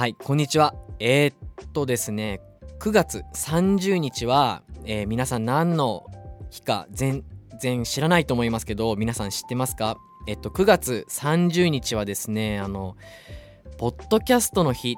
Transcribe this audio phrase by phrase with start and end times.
[0.00, 0.74] はいこんにちは。
[0.98, 2.40] えー、っとですね
[2.78, 6.06] 9月30日は、えー、皆さん何の
[6.48, 7.22] 日か全
[7.60, 9.98] 然知らないと思いますけど皆さん知ってますか？
[10.26, 12.96] えっと9月30日はですねあの
[13.76, 14.96] ポッドキャストの日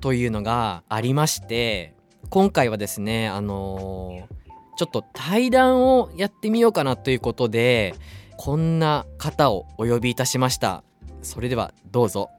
[0.00, 1.94] というのがありまして
[2.28, 7.94] 今回はですねあのー、ちょっと対談をやってみようかなということで
[8.38, 10.82] こんな方をお呼びいたしました。
[11.22, 12.30] それではどうぞ。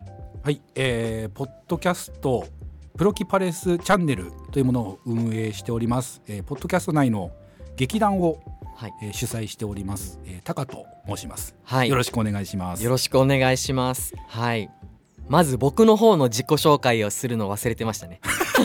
[0.48, 2.48] はい、えー、ポッドキャスト
[2.98, 7.32] プロキパレスチャンネルというものを運営しております、えー、ポッドキャスト内の
[7.76, 8.42] 劇団を、
[8.74, 8.94] はい。
[9.04, 12.82] えー、主催しております、えー、タカと申します、はい、よろしくお願いします。
[12.82, 14.14] よろしくお願いします。
[14.26, 14.70] はい。
[15.28, 18.22] まず僕の方の自己紹介をするの忘れてましたね。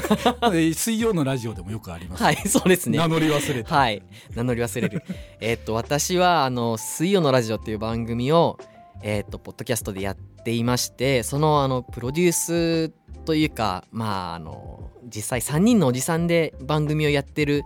[0.76, 2.98] 水曜のラジオでもよくあります、はいそうですね。
[2.98, 4.04] 名乗り忘れはい。
[4.36, 5.02] 名乗り忘れる。
[5.40, 8.56] えっと私はあの水曜のラジオっていう番組を
[9.02, 12.88] えっとポッドキャストでやっていましてそのあのプロデュース
[13.24, 17.64] というかまああの実際3人のおじさんで番組をやってる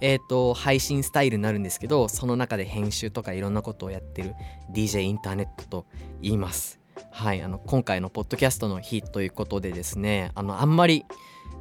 [0.00, 4.34] えーと、配信スタイルになるんですけどその中で編集とかいろんなことをやってる
[4.72, 5.86] DJ インターネットと
[6.20, 6.80] 言います。
[7.10, 11.04] はいあの今回のポッドキャストの日ということでですねあのあんまり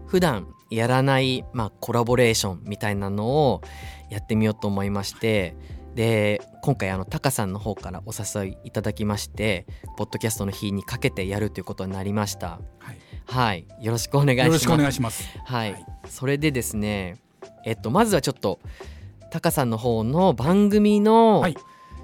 [0.08, 3.62] 普段やらない、まあ、コラボレーションみたいなのを
[4.10, 5.56] やってみようと思いまして
[5.96, 12.60] で今回あのタカさんの方からお誘いいただきましてポッドキャストの日にかけてやるということになりました。
[12.80, 14.48] はい、はい、よろしくお願いします。
[14.48, 15.24] よろしくお願いします。
[15.46, 17.18] はい、はい、それでですね、
[17.64, 18.60] えっとまずはちょっと
[19.30, 21.44] タカさんの方の番組の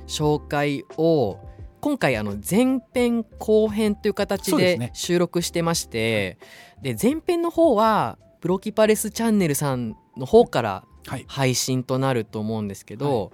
[0.07, 1.39] 紹介を、はい、
[1.81, 6.37] 今回あの前編後編という形で収録してまして、
[6.81, 10.83] で、ね、前編の方はプロキパレスチャンネルさんの方から
[11.27, 13.29] 配信となると思うんですけど、はい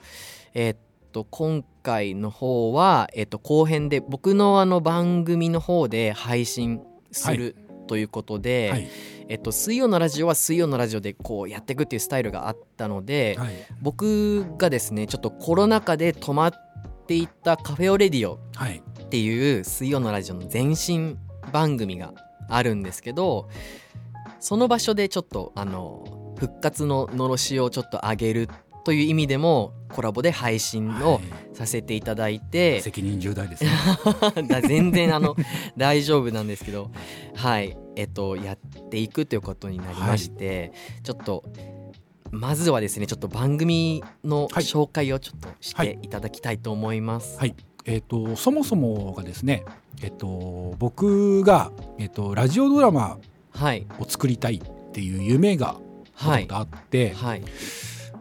[0.55, 0.77] えー、っ
[1.11, 7.55] と今回の方は、えー、っと後編で僕のあの番組の方で配信する、
[7.87, 8.89] ということで、はい、
[9.29, 16.53] えっと、水曜のラジオは水曜のラジオでこうやっていくっていうスタイルがあったので、はい、僕がですねちょっとコロナ禍で止まっ
[17.07, 21.17] ていたカフェオレディオっていう水曜のラジオの前身
[21.51, 22.13] 番組が
[22.49, 23.49] あるんですけど
[24.39, 28.49] その場所でちょっとあの復活ののろしをちょっと上げる
[28.85, 31.19] という意味でもコラボで配信を
[31.53, 33.71] させていただいて、はい、責任重大ですね。
[34.67, 35.35] 全然あの
[35.75, 36.91] 大丈夫なんですけど。
[37.33, 37.75] はい。
[37.95, 38.57] えっとやっ
[38.89, 40.71] ていくということになりまして、はい、
[41.03, 41.43] ちょっと
[42.31, 47.37] まずはですねちょっと番組の紹介をちょっとしていただきたいと思います。
[47.39, 49.63] はい、はい、えっ、ー、とそもそもがですね
[50.01, 53.17] えっ、ー、と僕がえっ、ー、とラジオドラマ
[53.99, 55.77] を作りたいっていう夢が
[56.19, 57.43] あって、はい、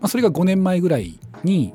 [0.04, 1.74] あ、それが5年前ぐらいに、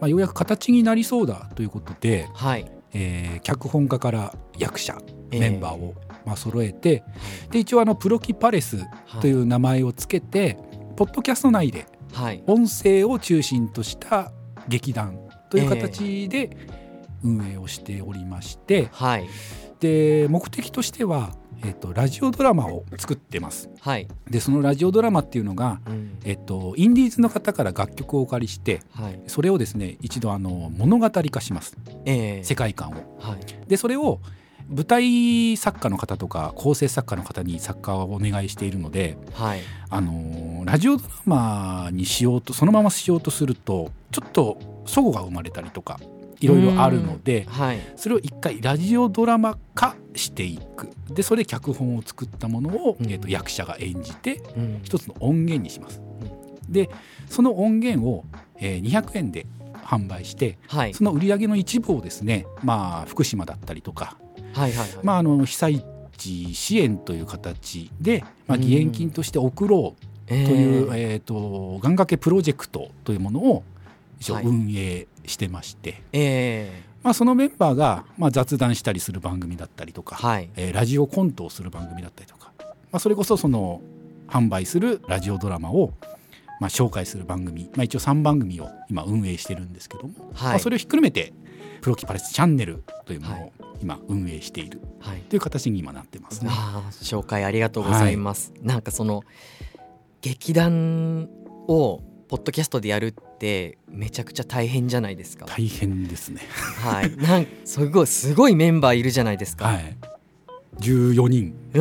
[0.00, 2.70] まあ、ようやく形になりそうだということで、はい。
[2.96, 4.96] えー、脚本家から役者
[5.30, 7.02] メンバーを、まあ揃えて、
[7.46, 8.78] えー、で一応あのプロキパレス
[9.20, 10.56] という名前をつけて、はい、
[10.96, 11.86] ポッドキャスト内で
[12.46, 14.32] 音声を中心とした
[14.68, 15.18] 劇団
[15.50, 16.56] という形で
[17.22, 19.28] 運営をしておりまして、はい、
[19.80, 23.70] で目的としてはえっと、ラジオドラマを作ってます。
[23.80, 32.92] はい、でそのラジオドラマっていうのが、うん、えっと、インディーズの方から楽曲をお借りして、はい、それをですね一度あの物語化します、えー、世界観を。
[33.18, 34.20] はい、でそれを
[34.68, 39.60] 舞台作家の方とか構成作家の方に作家をお願いしているので、はい、
[39.90, 46.00] あのラジオドラマにしようとそのまましようとするとちょっと齟齬が生まれたりとか
[46.44, 50.90] いろいろあるので、はい、それを一回ラジオドラマ化していく。
[51.10, 56.00] でそれで脚本を作ったものを、うん、えー、と役者が演じて、うん、一つの音源にします。
[56.68, 56.90] で
[57.28, 58.24] その音源を、
[58.58, 64.16] えー、200円で販売して、はい、その売り上げの一部をですね、まあ、福島だったりとか、
[64.54, 64.88] はいはいはい。
[65.02, 65.84] まあ、あの被災
[66.16, 73.62] 地支援という形で、まあ、義援金として送ろうという、うん、えー、と願掛けプロジェクトというものを
[74.24, 76.82] 一応運営してまして、はい、え。
[76.90, 83.82] ーまあ、そのメンバーが、まあ、雑談したりする番組だったりとか、はい、えー、ラジオコントをする番組だったりとか、まあ、それこそその
[84.26, 85.92] 販売するラジオドラマを、
[86.60, 91.34] まあ、紹介する番組、まあ、一応3番組を今運営してるんですけども、はい、まあ、それをひっくるめて
[91.82, 94.80] プロキパレスチャンネルというものを今運営している
[95.28, 96.48] という形に今なってますね。
[96.48, 98.52] はい、紹介ありがとうございます。
[98.52, 99.24] はい、なんかその
[100.22, 101.28] 劇団
[101.68, 105.46] をポッドキャストでやるってめちゃくちゃ大変じゃないですか。
[105.46, 106.40] 大変ですね。
[106.82, 107.16] はい。
[107.16, 109.66] なんすごいすごいメンバーいるじゃないですか。
[109.66, 109.96] はい。
[110.78, 111.54] 14人。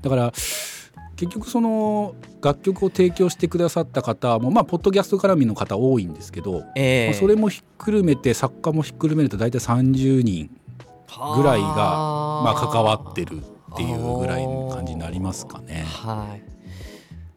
[0.00, 0.32] だから
[1.16, 10.50] 結局その楽曲を提供してくださった方もまあポッドキャスト絡みの方多いんですけど、えー、まあ、それもひっくるめて作家もひっくるめると大体30人
[11.36, 13.42] ぐらいがまあ関わってる
[13.72, 15.84] っていうぐらいの感じになりますかね。
[15.86, 16.59] はい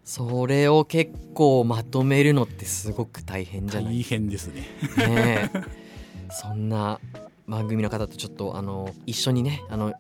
[0.04, 4.00] それを結構まとめるのってすごく大変じゃない？
[4.00, 4.64] 大変ですね。
[4.98, 5.52] ね
[6.30, 7.00] そんな
[7.48, 9.94] 番組の方とちょっとあの一緒にねあの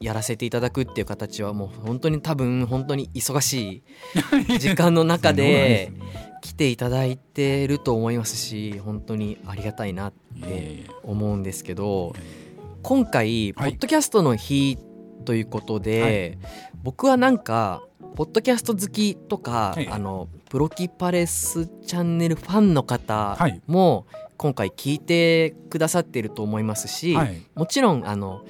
[0.00, 3.82] やらせていただくっていう形はもう本当に多分本当に忙し
[4.48, 5.92] い 時間の中で
[6.40, 10.12] 来ていただいてると思いますし本当にありがたいなっ
[10.42, 12.14] て思うんですけど
[12.82, 14.78] 今回ポッドキャストの日
[15.26, 16.38] ということで、
[16.82, 17.82] 僕はなんか
[18.16, 27.16] ポッドキャスト好きとか、あのプロキパレスチャンネルファンの方も今回聞いてくださってると思いますし、
[27.54, 28.44] もちろんあの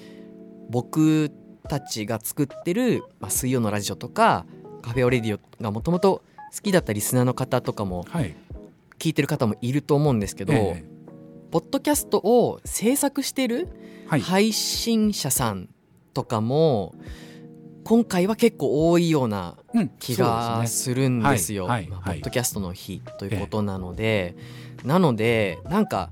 [0.68, 1.30] 僕
[1.68, 4.46] たちが作ってる、まあ、水曜のラジオとか
[4.82, 6.22] カフェオレディオがもともと
[6.54, 8.04] 好きだったリスナーの方とかも
[8.98, 10.84] 聞いてる方もいると思うんですけど、はい、
[11.50, 13.68] ポッドキャストを制作してる
[14.08, 15.68] 配信者さん
[16.12, 16.94] とかも、
[17.84, 19.56] 今回は結構多いような
[19.98, 21.66] 気がするんですよ。
[21.66, 24.36] ポッドキャストの日ということなので、
[24.84, 26.10] なのでなんか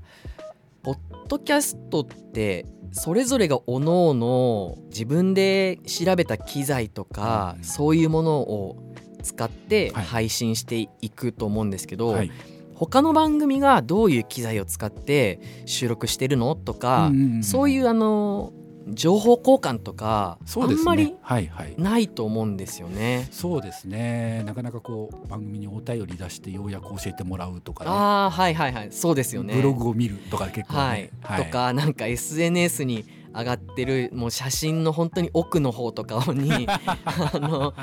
[0.83, 12.31] ポッドキャストってそれぞれがおのおの自分で調べた機材とか、うん、そういうものを使って配信していくと思うんですけど、はい、
[12.73, 18.53] 他の番組がどういう機材を使って収録してるのとか、うんうんうん、そういうあの
[18.93, 21.15] 情報交換とか、ね、あんまり
[21.77, 23.27] ないと思うんですよね。
[23.31, 24.43] そうですね。
[24.45, 27.91] なかなかこう番組にお便り出してようやく教えてもらうとかね。
[27.91, 28.91] あはいはいはい。
[28.91, 29.55] そうですよね。
[29.55, 33.05] ブログを見るとか結構、ね、はい、はい、とかなんか SNS に
[33.35, 37.73] 上がってるもう写真の本当に奥の方とかに あの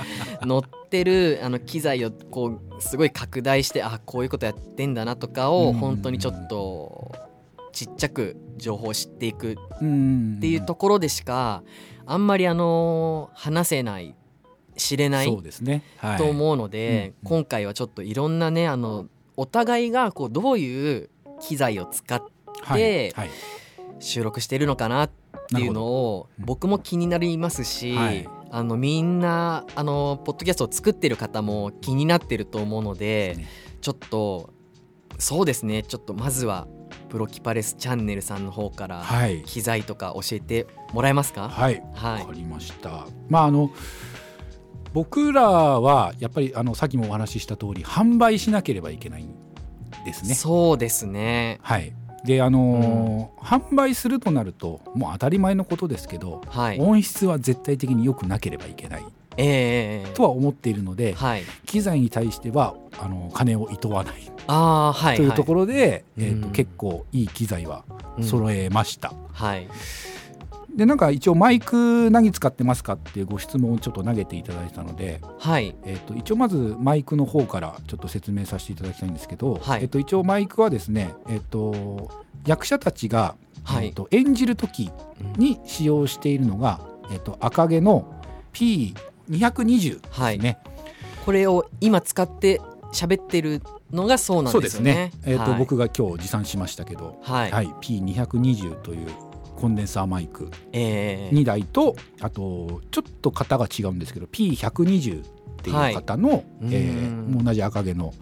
[0.41, 7.15] 載ってるあの機材をこうすごい拡大してあこういうことやってんだなとかを本当にちょっと
[7.77, 9.55] ちっちゃく情報を知っていくっ
[10.41, 11.63] ていうところでしか
[12.07, 14.17] あんまりあの話せない
[14.77, 15.27] 知れない
[16.17, 21.11] と思うので今回はちょっといろんなねあのお互いがこうどういう
[21.43, 22.23] 機材を使っ
[22.73, 23.15] て
[23.99, 25.11] 収録してるのかなっ
[25.55, 27.95] ていうのを僕も気になりますし、
[28.51, 33.37] あのみんなあのポッドキャストを作ってる方も気になってると思うので
[33.83, 34.55] ちょっと
[35.19, 35.83] そうですね。
[35.83, 36.67] ちょっとまずは
[37.09, 39.05] プロキパレスチャンネルさんの方から
[39.47, 41.49] 機材とか教えてもらえますか？
[41.49, 43.07] はい、はい、わかりました。
[43.29, 43.71] まああの
[44.93, 49.35] 僕らはやっぱりあのさっきもお話しした通り販売しなければいけないん
[50.05, 50.35] ですね。
[50.35, 51.59] そうですね。
[51.63, 51.93] はい。
[52.25, 59.05] であのーうん、販売するとなるともう当たり前のことですけど、はい、音質は絶対的に良くなければいけない、
[59.37, 64.15] えー、とは思っているので、はい、機材に対してはあの金をいとわない。
[64.47, 67.85] あ、はい、というところで、はい、えーと、結構いい機材は
[68.23, 69.11] 揃えました。
[69.11, 69.69] うん、はい。
[70.77, 75.75] でなんか一応マイク何使ってますかっていうご質問をちょっと投げていただいたので、はい。
[75.85, 82.11] えーと、一応まずマイクの方からちょっと説明させていただきたいんですけど、はい、えーと、一応マイクはですね、えーと、
[82.47, 84.91] 役者たちが、はい、えー、と演じる時
[85.39, 88.15] に使用しているのが、うん、えー、と赤毛の
[89.29, 90.59] P220 ですね、はい、
[91.25, 92.61] これを今使って
[92.93, 93.63] 喋ってる
[93.93, 95.13] のがそうなんですね。
[95.13, 95.33] すね。
[95.33, 97.51] えーと、はい、僕が今日持参しましたけど、はい。
[97.51, 99.09] はい、P220 という
[99.57, 105.27] コンデンサーマイク2台と、えー、あとちょっと型が違うんですけど P120 っ
[105.63, 108.15] ていう型の、はい、えー、同じ赤毛の、はい、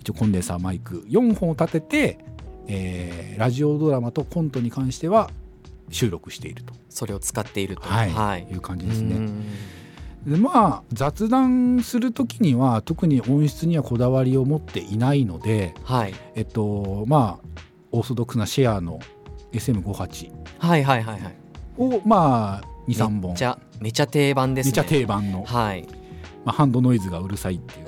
[0.00, 2.18] 一応コンデンサーマイク4本を立てて、
[2.66, 5.30] えー、ラジオドラマとコントに関しては
[5.90, 6.74] 収録していると。
[6.90, 9.28] それを使っていると、はい、はい、いう感じですね。
[10.26, 17.48] でまあ雑談する時には特に音質にはこだわりを持っていないので、はい、えっとまあ
[17.92, 19.00] オーソドックスなシェアの
[19.52, 21.36] SM58 はいはいはいはい。
[21.78, 23.30] をまあ23本。
[23.32, 24.70] めちゃめちゃ定番ですね。
[24.70, 25.86] めちゃ定番の、はい。
[26.44, 27.86] まあ、ハンドノイズがうるさいっていう。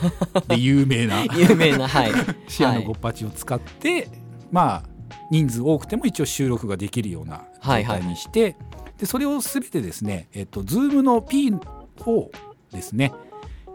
[0.48, 1.24] で有名な。
[1.24, 2.12] 有名な、はい、
[2.48, 4.08] シェアの58を使って、はい、
[4.50, 4.82] まあ
[5.30, 12.30] 人数多くても一応収録ができるような状態にして、はいはい、でそれを全てですね、えっと、Zoom の P4
[12.72, 13.12] ですね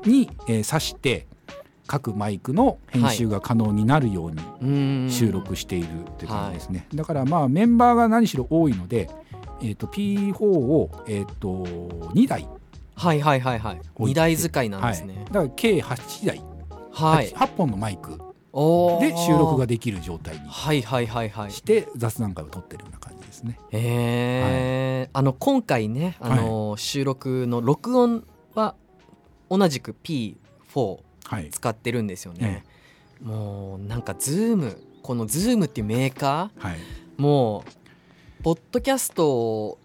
[0.06, 1.28] に、えー、挿して
[1.88, 9.10] 各マイクの編集が可能になるように収録しているっていう感じですね、はい、だからまあメンバーが何しろ多いので、
[9.62, 11.64] えー、と P4 を、えー、と
[12.14, 12.48] 2台
[12.96, 13.82] はいはいはいはい。
[13.96, 16.42] 2台使いなんですね、はい、だから計8台、
[16.92, 18.18] はい、8, 8本のマイク
[19.00, 20.50] で収録ができる状態に
[21.52, 23.60] して雑談会を撮ってるような感じですね。
[23.72, 28.25] へえ、はい、あの今回ねあの、収録の録音
[28.56, 28.75] は
[29.50, 31.00] 同じく P4
[31.51, 32.63] 使ってるんですよね。
[33.22, 36.77] はい、もうなんかズームこのズームっていうメーカー、はい、
[37.17, 37.63] も
[38.39, 39.77] うポッドキャスト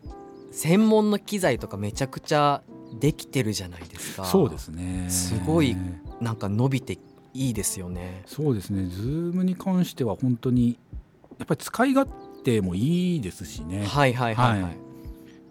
[0.50, 2.62] 専門の機材とかめちゃくちゃ
[2.98, 4.24] できてるじゃないですか。
[4.24, 5.08] そうですね。
[5.08, 5.76] すごい
[6.20, 6.98] なんか伸びて
[7.34, 8.22] いいですよね。
[8.26, 8.86] そうですね。
[8.86, 10.78] ズームに関しては本当に
[11.38, 12.10] やっぱり使い勝
[12.42, 14.76] 手もいいですしねはいはいはい、はい、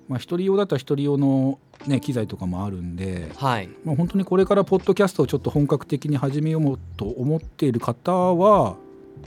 [0.07, 8.75] まあ一人用だったら一人用のね、機材とかもあるんで、はいまあ、本当にこれからポッドキャストをちょっと本格的に始めようと思っている方は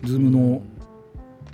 [0.03, 0.63] Zoom の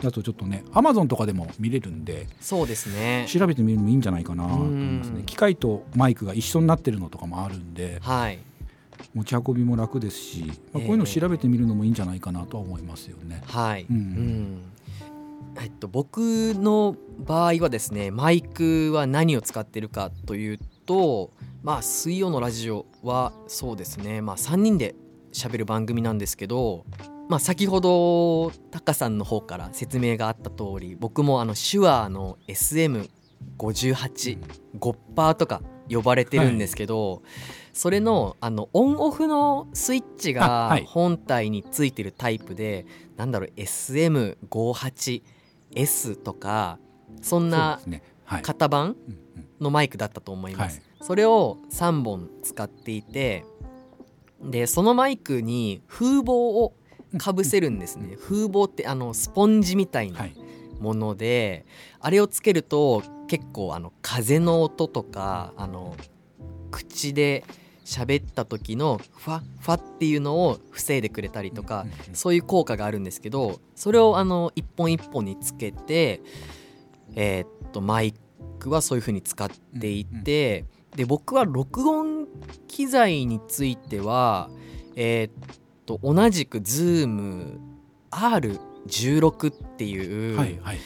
[0.03, 8.39] だとちょっとねアマゾンとかでも見れるんでそうですね調べてみるのもいいんじゃないかなと思いますね機械とマイクが一緒になってるのとかもあるんで、はい、
[9.15, 13.43] 持ち運びも楽ですし、まあ、こういうのを調べてみるのもいいんじゃないかなとは思いますよね。
[13.47, 14.63] はい、うん、うん
[15.61, 16.19] えっと、僕
[16.55, 21.31] の場合はですねマイクは何を使ってるかというと
[21.63, 24.21] まあ水曜のラジオはそうですね。
[24.23, 24.95] まあ3人で
[25.33, 26.85] 喋る番組なんですけど
[27.31, 34.41] まあ、先ほどタカさんの方から説明があった通り僕もあの手話の SM58、
[35.37, 37.21] とか呼ばれてるんですけど、はい、
[37.73, 42.87] それのあのオンオフのスイッチが本体についてるタイプで、はい、
[43.19, 43.53] なんだろう
[45.75, 46.79] SM58S とか
[47.23, 47.81] そんな
[48.43, 48.97] 型番
[49.61, 50.83] のマイクだったと思います。
[51.01, 53.45] それを3本使っていて
[54.43, 56.75] でそのマイクに風防を
[57.19, 58.17] かぶせるんですね。
[58.17, 60.27] 風防ってあのスポンジみたいな
[60.79, 61.65] もので、
[61.99, 65.97] はい、あれをつけると結構あの風の音とかあの
[66.71, 67.45] 口で
[67.91, 76.21] 喋った時のファファっていうのを防いでくれたりとか、そういう効果があるんですけどそれをあの一本一本につけて
[77.17, 78.15] えー、っとマイ
[78.61, 82.29] クはそういう風に使っていて、で僕は録音
[82.69, 84.51] 機材については
[84.95, 85.33] えー、っ
[85.87, 90.79] と同じく ZoomR16 っていう、はいはい、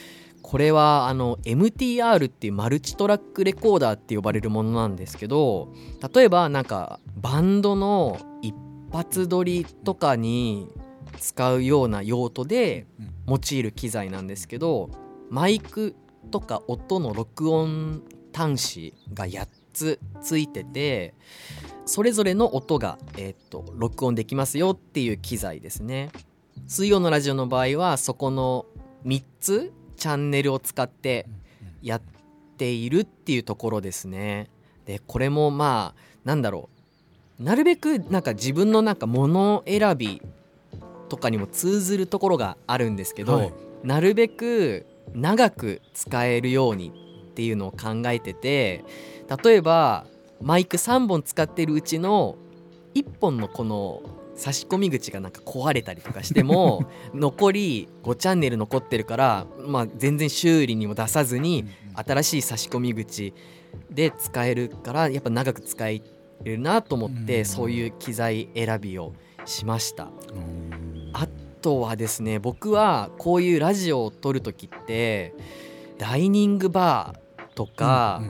[0.47, 5.73] これはあの MTR っていうマルチトラックレコーダーって呼ばれるものなんですけど
[6.13, 8.53] 例えばなんかバンドの一
[8.93, 10.71] 発撮りとかに
[11.19, 12.85] 使うような用途で
[13.27, 14.91] 用いる機材なんですけど
[15.31, 15.95] マイク
[16.29, 21.15] とか音の録音端子が8つついてて
[21.87, 26.11] それぞれの音が、えー、っと録音できますよっていう機材ですね。
[26.67, 28.67] 水曜のラジオの場合はそこの
[29.05, 29.73] 3つ
[30.05, 31.25] チャンネルを使って
[31.81, 32.01] やっ
[32.59, 34.51] ているっていうところですね。
[34.85, 36.69] でこれもまあなんだろ
[37.39, 37.43] う。
[37.43, 40.21] なるべくなんか自分のなんか物選び
[41.09, 44.85] とかにも通ずるところがあるんですけど、はい、なるべく
[45.15, 46.91] 長く使えるように
[47.31, 48.85] っていうのを考えてて
[49.43, 50.05] 例えば
[50.39, 52.35] マイク3本使ってるうちの
[52.93, 54.03] 1本のこの
[54.35, 63.33] 差し込み口がなんか壊れたりとかしても 残り5チャンネル残ってるから、まあ、全然修理にも出さずに新しい差し込み口
[63.89, 66.01] で使えるからやっぱ長く使え
[66.43, 69.13] るなと思ってそういう機材選びを
[69.45, 70.09] しました。
[71.13, 71.27] あ
[71.61, 75.33] とはですね僕はこういうラジオを撮る時って
[75.97, 78.21] ダイニングバーとか、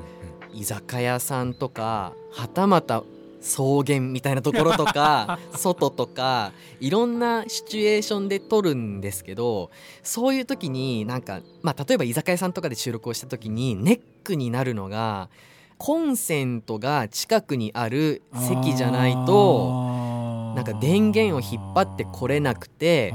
[0.53, 3.03] 居酒屋さんとかはたまた
[3.45, 9.69] 草原みたいなところとか 外とかいろんなシチュエーションで撮るんですけど
[10.01, 15.29] そういう時になんか、まあ、例えば居酒屋さんとかで収録をした時にネックになるのが
[15.77, 23.13] コンセントが近くにある席じゃないとなんか電源を引っ張ってこれなくて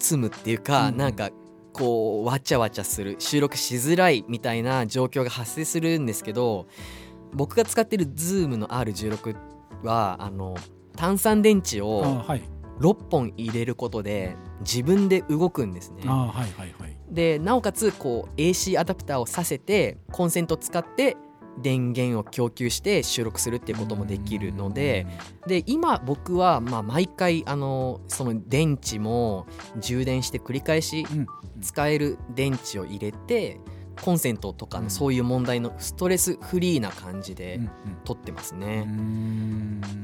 [0.00, 1.30] 積むっていうかなんか
[1.72, 3.16] こうわちゃわちゃする。
[3.18, 6.66] 収録しづらいみたいな状況が発生するんですけど
[7.34, 9.36] 僕が使ってる Zoom の R16
[9.82, 10.54] はあの
[10.96, 12.24] 炭酸電池を
[12.80, 16.02] 6本入れることで自分で動くんですね。
[17.10, 21.16] でなおかつこう AC アダプターをさせてコンセント使って
[21.60, 25.06] 電源を供給して収録するっていうこともできるので
[25.46, 29.46] で今僕はまあ毎回あのその電池も
[29.78, 31.06] 充電して繰り返し
[31.60, 33.60] 使える電池を入れて
[34.02, 37.60] コンセントとかのそういう問題のストレスフリーな感じで
[38.04, 38.86] 撮ってますね。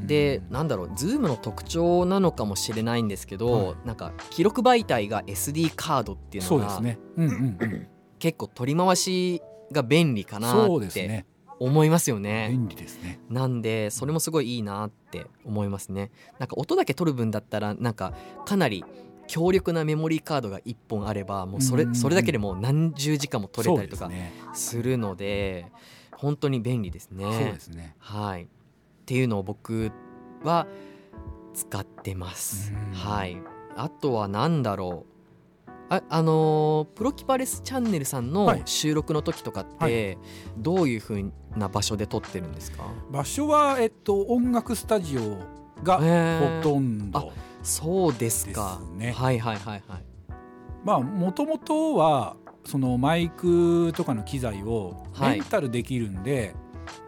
[0.06, 6.82] でなんだろう Zoom の特徴なのかもしれないんですけど、なんか記録媒体が SD カードっていうのが
[8.18, 9.42] 結構取り回し
[9.72, 11.24] が便利かなって
[11.58, 12.48] 思いますよね。
[12.50, 13.20] 便利ですね。
[13.28, 16.10] なんでそれもすごいいいなって思いますね。
[16.38, 18.14] なんか音だけ取る分だったらなんか
[18.46, 18.84] かなり
[19.30, 24.10] 強力なメモリーカードが1本あればもうそれそれだけでもう何十時間も取れたりとか
[24.54, 25.66] するので
[26.16, 27.24] 本当に便利ですね。
[27.24, 27.94] そうですね。
[28.00, 28.42] はい。
[28.42, 28.46] っ
[29.06, 29.92] ていうのを僕
[30.42, 30.66] は
[31.54, 32.72] 使ってます。
[32.92, 33.40] はい。
[33.76, 35.70] あとは何だろう。
[35.90, 40.18] ああのー、プロキパレスチャンネルさんの収録の時とかって、はい、
[40.58, 42.84] どういうふうな場所で撮ってるんですか？
[43.12, 45.38] 場所は、えっと、音楽スタジオ
[45.84, 48.80] がほとんど、そうですか。
[48.94, 49.12] ね。
[49.12, 50.04] はいはいはいはい。
[50.84, 56.54] まあもともとはそのマイクとかの機材をレンタルできるんで、はい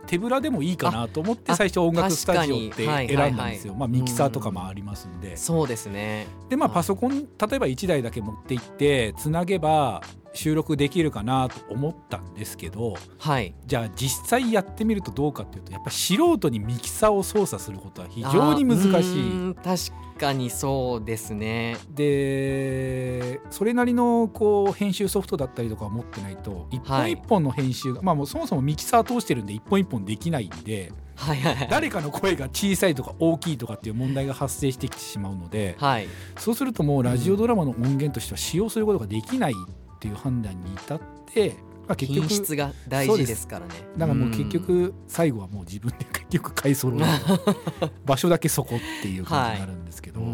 [0.06, 6.26] 手ぶらでもいいかなと思って最初音楽スタジオって選んだんですよ、まあ、ミキサーとかもありますんで、そうですね。
[6.48, 10.02] でまあパソコン例えば1台だけ持って行ってつなげば
[10.34, 19.54] 収録できるかなと思ったんですけど、はい、じゃあ実際やってみるとどうかっていうとやっぱ素人にミキサーを操作することは非常に難しい。
[19.54, 30.92] 確かにそうですねでそれなりのこう編集ソフトだったりとかを持ってないと一本一本の編集が、はい、まあもうそもそもミキサー通してるんで一本一本できないんで。
[31.14, 41.00] はいはいはい、誰かの声が小さいとか大きいとかっていう問題が発生してきてしまうので、はい、そうするともうラジオドラマの音源としては使用することができないっていう判断に至っ
[41.32, 41.54] て、
[41.86, 43.74] まあ、結局品質が大事ですからね。
[43.96, 47.06] だからもう結局最後はもう自分で結局買い揃える
[48.04, 50.30] 場所だけそこっていう感じになるんですけど、はい、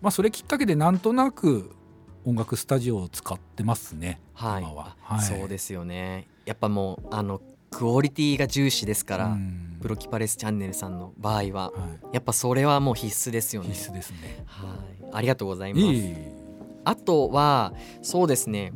[0.00, 1.76] まあそれきっかけでなんとなく
[2.24, 6.26] 音楽スタジオを使ってますね、はい、今は、はい、そうですよね。
[6.46, 9.36] やっぱもうあのクオリティが重視ですから、
[9.82, 11.72] プロキパレスチャンネルさんの場合は、は
[12.12, 13.74] い、やっぱそれはもう必須ですよね。
[13.74, 14.42] 必須ですね。
[14.46, 14.98] はい。
[15.12, 16.37] ありがとうございます
[16.84, 18.72] あとはそうですね。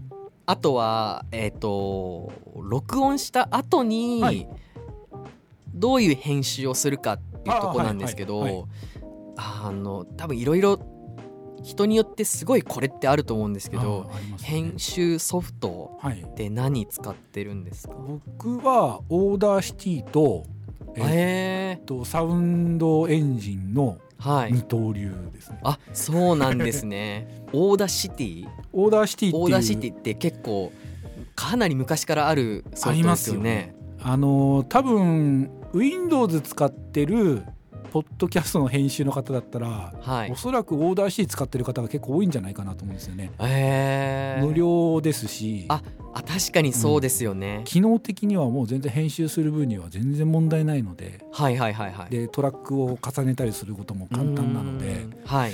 [0.46, 4.48] あとはえっ、ー、と録音した後に、はい、
[5.74, 8.68] どういう編集をするかっていうとこなんですけど
[9.36, 10.78] あの多分いろいろ
[11.62, 20.44] 人によってすごいこれってあると思うんですけど、ね、編集ソフトって何使ってるんですか、僕は Audacityと
[20.96, 23.98] えー、っとサウンドエンジンの
[24.50, 27.44] 二刀流ですね、はい、あそうなんですね。
[27.52, 30.72] Audacity？Audacity Audacityって結構
[31.34, 33.74] かなり昔からあるソフトですよね。
[34.00, 37.42] あの多分 Windows 使ってる
[37.92, 43.30] ポッドキャストの編集の方だったら、はい、おそらく Audacity使ってる方が結構多いんじゃないかなと思うんですよね。
[43.38, 45.66] えー、無料ですし。
[45.68, 45.82] あ
[46.14, 55.06] あ確かにそうですよね、うん、機能的にはもう全然編集する分には全然問題ないので,、はいはいはいはい、でトラックを重ねたりすることも簡単なので。
[55.24, 55.52] はい。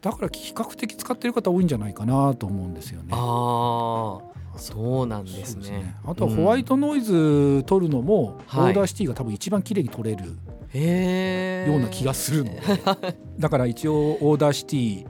[0.00, 3.08] だから比較的使ってる方多いんじゃないかなと思うんですよね。
[3.12, 4.18] あ
[4.56, 10.24] そうなんですね、ね、あとはホワイトノイズ取るのも、 Audacityが多分一番綺麗に取れる
[11.70, 12.60] ような気がするので。
[13.38, 15.06] だから一応 Audacity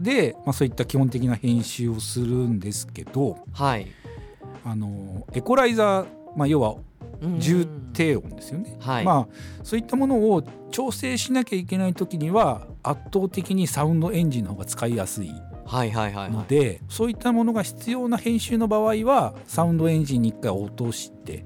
[0.00, 3.86] で、まあ、そういった基本的な編集をするんですけど、はい、
[4.70, 6.06] あのイコライザー、
[6.36, 6.76] まあ、要は
[7.38, 15.32] 重低音ですよね、はい、まあ、そういったものを調整しなきゃいけない時には圧倒的にサウンドエンジンの方が使いやすい
[15.66, 21.44] のでそういったものが必要な編集の場合はサウンドエンジンに1回落として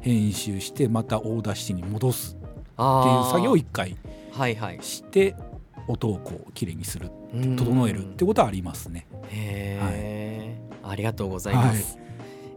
[0.00, 3.96] 編集してまた Audacityに戻すっていう作業を1回
[4.80, 5.36] して、
[5.86, 7.10] 音をこうきれいにする
[7.56, 9.06] 整えるってことはありますね。
[9.28, 11.98] へはい、ありがとうございます。
[11.98, 12.06] はい、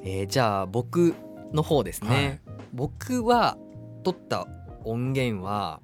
[0.06, 1.16] えー、じゃあ僕
[1.52, 2.40] の方ですね、はい、
[2.74, 3.58] 僕は
[4.04, 4.48] 撮った
[4.84, 5.82] 音源は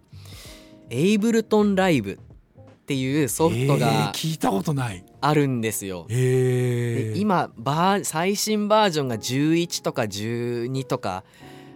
[0.92, 2.20] エイブルトンライブ
[2.62, 5.04] っていうソフトが聞いたことない。
[5.22, 6.06] あるんですよ。
[6.08, 11.24] で今バ最新バージョンが11とか12とか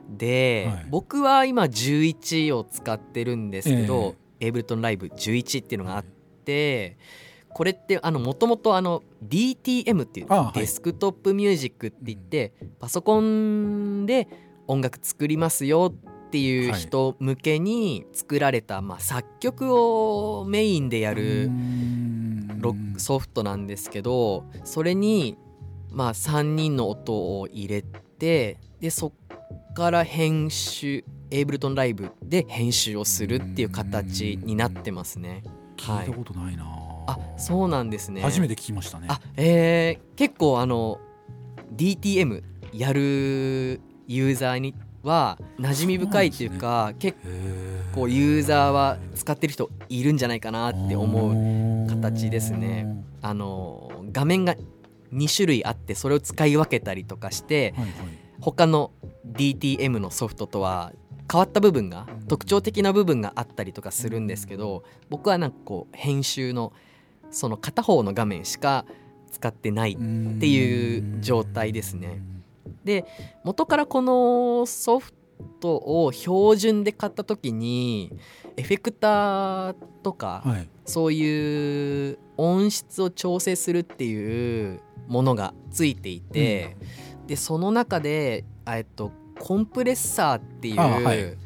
[0.09, 6.97] で、はい、僕は今11を使ってるんですけど、エイブルトンライブ11っていうのがあって、
[7.55, 8.73] これってもともと
[9.25, 14.27] DTM っていうデスクトップミュージックって言って、パソコンで
[14.67, 21.49] 音楽作りますよっていう人向けに作られた、まあ、作曲をメインでやる
[22.97, 25.37] ソフトなんですけどそれに
[25.91, 35.43] まあ3人の音を入れてでそっから編集エイブルトンライブで編集をするっていう形になってますね。
[35.77, 38.21] 聞いたことないな、はい、あそうなんですね。
[38.21, 39.07] 初めて聞きましたね。
[39.09, 40.99] あえー、結構あの
[41.75, 47.17] DTM やるユーザーには馴染み深いっていうか、ね、結
[47.93, 52.87] 構ユーザーは使ってる人いるんじゃないかなって思う形ですね。
[53.21, 54.55] あの画面が
[55.13, 57.93] 2種類あってそれを使い分けたりとかして、はいはい、
[58.41, 58.91] 他の
[59.27, 60.91] DTM のソフトとは
[61.31, 66.73] 変わった部分が特徴的な部分があったりとかするんですけど僕はなんかこう編集の
[67.35, 68.85] その片方の画面しか
[69.29, 72.21] 使ってないっていう状態ですね。
[72.85, 73.05] で
[73.43, 75.13] 元からこのソフ
[75.59, 78.17] トを標準で買った時に
[78.55, 86.77] エフェクターとか、はい、そういう音質を調整するっていうものがついていて、
[87.21, 91.37] うん、でその中で、えっと、コンプレッサーっていう、はい、エ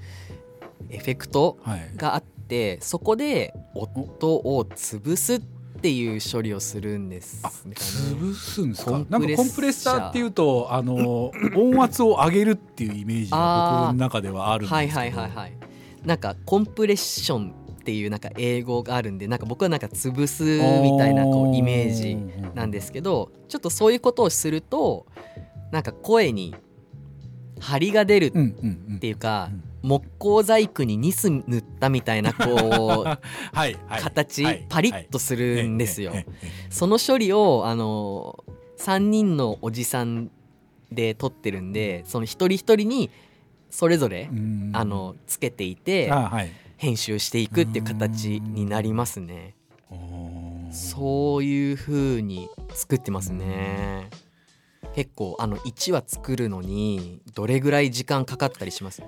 [0.99, 1.57] フェクト
[1.95, 8.91] があって、はい、そこで音を潰すっていう処理をするんです、ね、潰すんですか？
[8.91, 14.99] なんかコンプレッサーっていうとあの 音圧を上げるっていうイメージが僕の中ではあるんですけど。
[14.99, 15.53] はいはいはいはい
[16.05, 20.43] なんかコンプレッションっていうなんか英語があるんでなんか僕はなんか潰す
[20.81, 22.17] みたいなこうイメージ
[22.55, 25.05] なんですけどちょっとそういうことをすると
[25.71, 26.55] なんか声に
[27.59, 29.49] 張りが出るっていうか
[29.81, 33.17] 木工細工にニス塗ったみたいなこう
[34.01, 36.13] 形パリッとするんですよ。
[36.69, 38.43] その処理をあの
[38.77, 40.31] 3人のおじさん
[40.91, 43.09] で撮ってるんでその一人一人に
[43.69, 44.29] それぞれ
[44.73, 46.09] あのつけていて
[46.77, 49.55] 編集していくっていう形になりますね。
[50.71, 54.09] そういう風に作ってますね。
[54.95, 59.01] 結構あの1話作るのにどれぐらい時間かかったりします？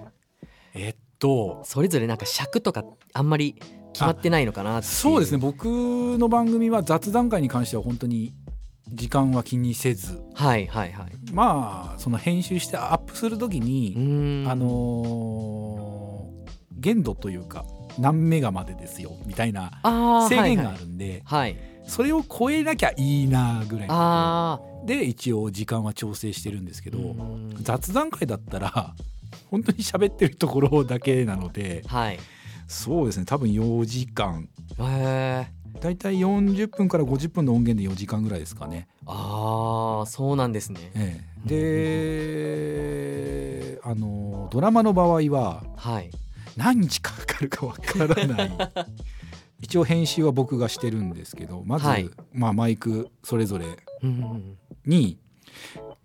[0.73, 3.55] えっとそれぞれなんか尺とかあんまり
[3.93, 5.37] 決まってないのかなそうですね。
[5.37, 8.33] 僕の番組は雑談会に関しては本当に
[8.89, 10.21] 時間は気にせず。
[10.33, 11.11] はいはいはい。
[11.33, 17.65] まあその編集してアップする時にあのー、限度というか
[17.99, 19.71] 何メガまでですよみたいな
[20.29, 21.57] 制限があるんで、はい、はい、
[21.87, 26.99] それを超えなきゃいいなぐらいで一応時間は調整してるんですけど
[27.61, 28.95] 雑談会だったら
[29.49, 32.19] 本当に喋ってるところだけなので、はい、
[32.67, 33.25] そうですね。
[33.25, 34.47] 多分4時間。
[34.79, 35.47] へ
[35.81, 38.87] 大体40分から50分の音源で4時間ぐらいですかね。
[39.05, 41.49] ああそうなんですね、ええ、
[43.75, 46.11] であのドラマの場合は、はい、
[46.55, 48.51] 何日かかかるかわからない。
[49.59, 53.65] 一応編集は僕がしてるんですけどまず、はい、まあ、マイクそれぞれ
[54.85, 55.19] に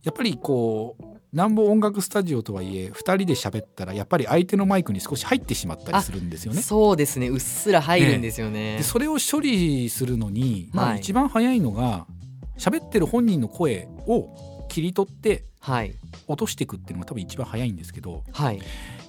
[0.07, 6.63] やっぱりこうなんぼ音楽スタジオとはいえ2人で喋ったらやっぱり相手のマイクに少し入ってしまったりするんですよね。
[6.63, 7.29] そうですね。
[7.29, 8.77] うっすら入るんですよね。
[8.77, 12.07] でそれを処理するのに、まあ、一番早いのが
[12.57, 15.45] 喋、ってる本人の声を切り取って
[16.29, 18.61] 落としていくっていうのが多分一番早いんですけど、はい、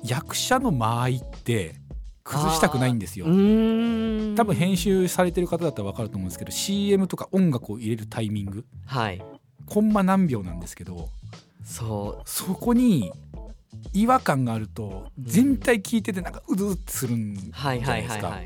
[0.04, 1.76] 役者の間合いって
[2.24, 3.28] 崩したくないんですよ。
[3.28, 9.22] 多分編集されてる方だったら分かると思うんですけど CM とか音楽を入れるタイミング、はい、
[9.68, 11.10] コンマ何秒なんですけど
[11.64, 12.30] そう。
[12.30, 13.12] そこに
[13.94, 18.40] 違和感があると全体聞いててなんかうずうってするんじゃないですか。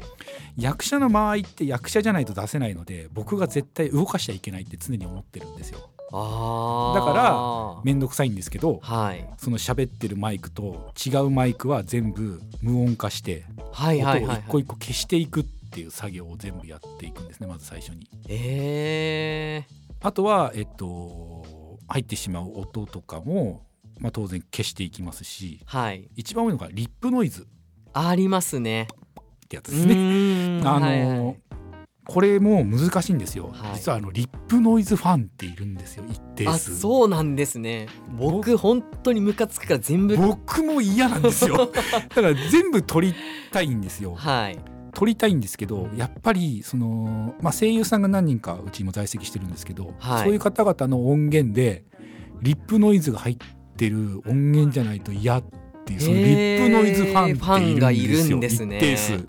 [0.58, 5.80] 役者の間合いって役者じゃないと出せないので僕が絶対動かしちゃいけないって常に思ってるんですよ。
[6.12, 13.46] だから面倒くさいんですけど、はい、その喋ってるマイクと違うマイクは全部無音化して
[13.80, 18.10] 音を一個一個消していくっていう作業を全部やっていくんですねまず最初に。
[18.28, 23.64] えー、あとはえっと入ってしまう音とかも、
[24.00, 27.48] まあ、当然消していきますし、はい、一番多いのがリップノイズ。
[27.94, 28.88] ありますね。
[29.46, 30.62] ってやつですね。
[30.64, 31.38] あの、はいはい、
[32.06, 36.06] これも難しいんですよ、はい、実はあのリップノイズファンっているんですよ。
[36.10, 36.80] 一定数。
[36.80, 37.88] そうなんですね。
[38.18, 40.16] 僕本当にムカつくから全部。
[40.16, 41.58] 僕も嫌なんですよ。
[42.10, 43.14] だから全部撮り
[43.52, 44.16] たいんですよ。
[44.16, 51.84] はい撮りたいんですけどやっぱりその、まあ、声優さんが何人かうちも在籍してるんですけど、はい、そういう方々の音源で
[52.42, 53.38] リップノイズが入っ
[53.78, 55.44] てる音源じゃないと嫌っ
[55.86, 58.78] ていうそのリップノイズファンっているんですね。
[58.78, 59.28] 一定数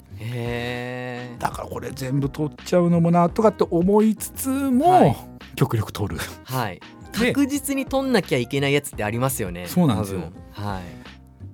[1.39, 5.17] だからこれ全部取っちゃうのもなとかって思いつつも、はい、
[5.57, 6.21] 極力取る。
[6.45, 6.81] はい
[7.13, 9.67] 確実に取んなきゃいけないやつってありますよね。
[9.67, 10.33] そうなんですよ。
[10.53, 11.03] はい。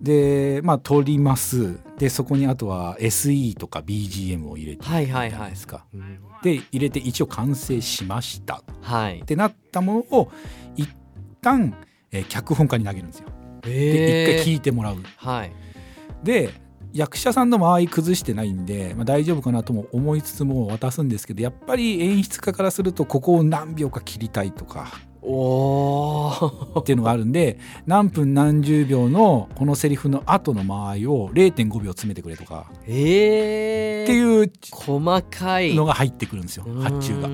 [0.04, 5.84] でまあ取りますでそこにあとは SE とか BGM を入れてはいはいはいですか、
[6.42, 10.30] で入れて一応完成しました、はい、ってなったものを
[10.76, 10.88] 一
[11.40, 11.74] 旦、
[12.12, 13.28] えー、脚本家に投げるんですよ。
[13.62, 14.96] で一回聞いてもらう。
[15.16, 15.52] はい、
[16.22, 16.54] で
[16.92, 24.88] 役者さんの間合い崩してないんで、まあ、大丈夫かなとも思いつつも渡すんですけどやっぱり演出家からするとここを何秒か切りたいとか
[25.22, 35.74] おっていうのがあるんで何分何十秒のこのセリフの後の間合いを0.5秒詰めてくれとか、えー、っていう細かい。
[35.74, 37.28] のが入ってくるんですよ発注が。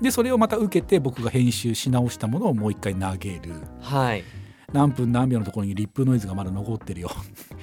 [0.00, 3.40] でそれをまた受けて僕が編集し直したものをもう一回投げる。
[3.80, 4.24] はい。
[4.72, 7.10] 何分何秒のところにリップノイズがまだ残ってるよ。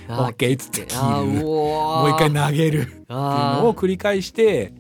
[0.08, 1.44] OK っつって切る。
[1.44, 4.74] もう一回投げるっていうのを繰り返して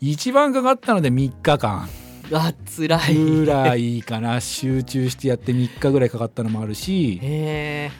[0.00, 1.88] 一番かかったので3日間
[2.32, 3.14] あ辛い。
[3.14, 4.40] ぐらいかな。
[4.40, 7.20] 集中してやって3日ぐらいかかったのもあるし。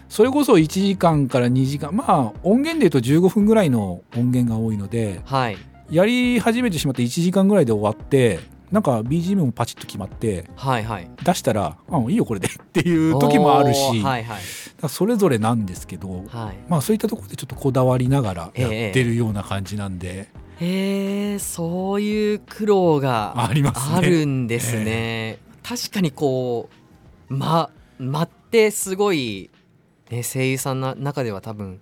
[0.09, 5.59] それこそ1時間から2時間まあ音源でいうと15分ぐらいの音源が多いので、はい、
[5.91, 14.41] やり始めてしまって1時間ぐらいで終わってなんか BGM もパチッと決まって、はいはい、出したら「あいいよこれで」っていう時もあるし、はいはい、
[14.89, 20.29] それぞれなんですけど、はい、まあそういったところでちょっとこだわりながらやってるような感じなんで。
[20.59, 23.53] へえそういう苦労があ
[24.01, 25.39] るんですね。
[25.63, 26.69] 確かにこ
[27.31, 29.51] う間間ってすごい、
[30.11, 31.81] ね、声優さんの中では多分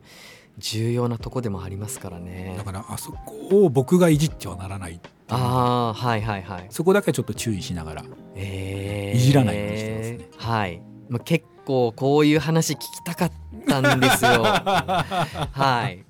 [0.58, 2.54] 重要なとこでもありますからね。
[2.56, 6.66] だからあそこを僕がいじってはならないああはいはいはい。
[6.70, 8.04] そこだけちょっと注意しながら、
[8.34, 10.28] えー、いじらないようにしてますね。
[10.36, 13.32] はい、まあ、結構こういう話聞きたかっ
[13.66, 14.42] たんですよ。
[14.44, 16.04] はい。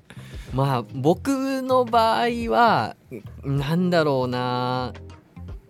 [0.52, 2.96] まあ僕の場合は
[3.42, 4.92] なんだろうな。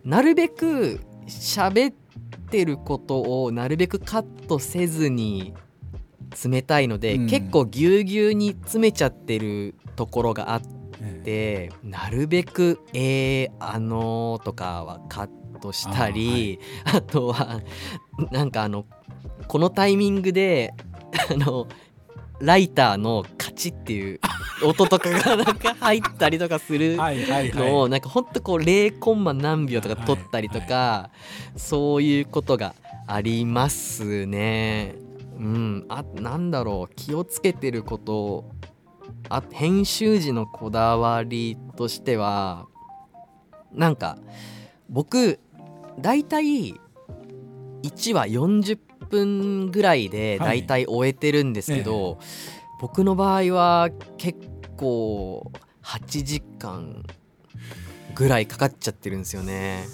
[0.05, 1.95] なるべく喋っ
[2.51, 5.55] てることをなるべくカットせずに
[6.45, 10.63] 冷たいので、うん、結構ぎゅうぎゅうに詰めちゃってるところがあっ
[11.25, 15.29] て、なるべく「えー、あのー」とかはカッ
[15.61, 17.61] トしたりあはい、あとは
[18.31, 18.85] なんかあの
[19.49, 20.73] このタイミングで
[21.31, 21.69] あの
[22.41, 24.21] ライターのカチっていう
[24.65, 31.11] 音とかがなんか入ったりとかするのをなんかほんとこう0コンマ何秒とか取ったりとか
[31.57, 32.75] そういうことが
[33.07, 34.97] ありますね。
[35.39, 35.87] うん。
[35.89, 36.95] あなんだろう。
[36.95, 38.45] 気をつけてること
[39.29, 42.67] あ編集時のこだわりとしては
[43.73, 44.19] なんか
[44.89, 45.39] 僕
[46.01, 46.75] だいたい
[47.83, 50.67] 1話40分ぐらいでだい。
[50.67, 52.27] たい終えてるんですけど、はい
[52.81, 53.89] 僕の場合は
[54.19, 54.39] 結
[54.77, 55.51] 構
[55.83, 57.03] 8時間
[58.15, 59.85] ぐらいかかっちゃってるんですよね。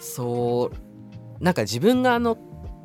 [0.00, 0.70] そ
[1.40, 2.36] うなんか自分があの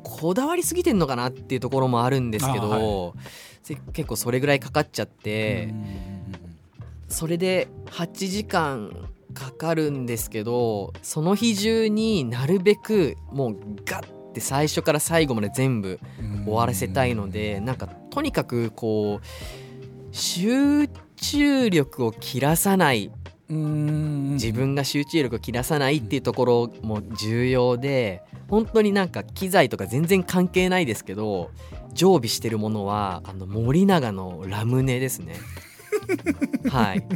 [0.02, 3.14] こだわりすぎてんのかなっていうところもあるんですけど、は
[3.68, 5.74] い、結構それぐらいかかっちゃって
[7.08, 15.98] それで8時間かかるんですけどその日中になるべくもうガッて最初から最後まで全部
[16.44, 23.10] 終わらせたいのでなんかとにかくこう集中力を切らさない。
[23.46, 31.50] 自分が集中力を切らさないっていうところも重要で本当になんか機材とか全然関係ないですけど
[31.92, 35.34] 常備してるものはあの森永のラムネですね。
[36.70, 37.06] はい。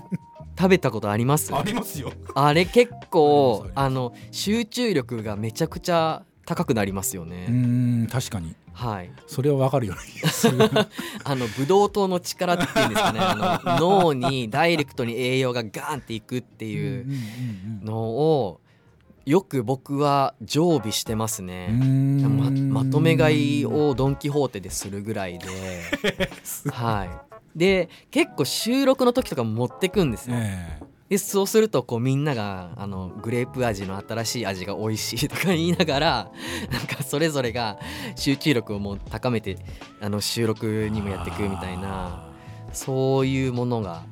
[0.57, 1.55] 食べたことあります？
[1.55, 2.13] ありますよ。
[2.35, 7.45] あれ結構あの集中力がめちゃくちゃ高くなりますよね。
[7.47, 8.57] うん確かに。
[8.73, 9.11] はい。
[9.27, 9.95] それはわかるよ
[11.25, 13.21] あのブドウ糖の力っていうんですかね。
[13.21, 17.07] あの脳にダイレクトに栄養がガーンっていくっていう
[17.83, 18.61] のを
[19.27, 21.69] よく僕は常備してますね。
[21.69, 25.47] ままとめ買いをドン・キホーテでするぐらいで。
[26.73, 27.11] はい。
[27.59, 36.31] で結構収録の時とか持ってくんですよ、えー、でそうするとこうみんながあのグレープ味の新しい味が美味しいとか言いながら
[36.71, 37.79] なんかそれぞれが
[38.15, 39.57] 集中力をもう高めて
[40.01, 42.29] あの収録にもやっていくみたいな
[42.73, 44.03] そういうものが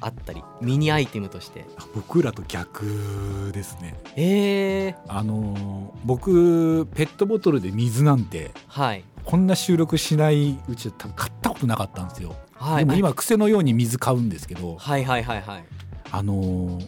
[0.00, 1.64] あったりミニアイテムとして。
[1.94, 3.94] 僕らと逆ですね。
[4.16, 14.76] ええー、あの僕ペットボトルで水なんて、はい、こんな収録しないうちは多分買ったことなかったんですよ、はい、でも今癖のように水買うんですけど。
[14.76, 15.64] はいはいはいはい
[16.12, 16.80] あの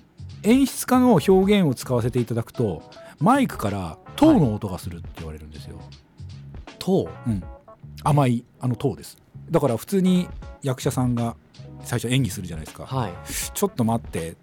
[0.45, 2.83] 演出家の表現を使わせていただくと
[3.19, 5.81] マイクから塔の音がするって言われるんですよ、
[6.79, 7.43] 塔、うん、
[8.05, 9.19] 甘いあの塔です。
[9.51, 10.29] だから普通に
[10.63, 11.35] 役者さんが
[11.83, 14.37] 最初演技するじゃないですか、はい、ちょっと待って。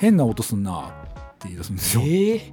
[0.00, 0.90] 変な音すんなっ
[1.40, 2.52] て言い出すんですよ、えー、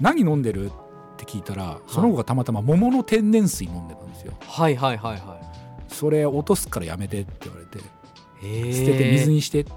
[0.00, 0.68] 何飲んでる？
[0.68, 0.70] っ
[1.18, 4.32] て聞いたらその子がたまたま桃の天然水飲んでたんですよ。
[4.40, 4.74] はい。
[4.74, 4.96] はい。
[4.96, 5.12] はい。
[5.18, 5.94] はい。
[5.94, 7.80] それ落とすからやめてって言われて、
[8.42, 9.72] えー、捨てて水にしてって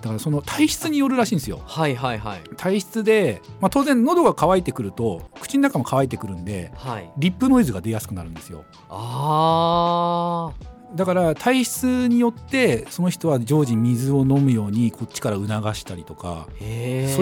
[0.00, 1.60] だからその体質によるらしいんですよ。
[1.64, 2.42] はいはいはい。
[2.56, 8.64] 体質で、まあ、当然喉が渇いてくると口の中も乾いてくるんで、はい、リップノイズが出やすくなるんですよ。
[8.88, 10.78] ああ。
[10.94, 16.64] だから体質によってその人は常時水を飲むようにこっちから促したりとかそ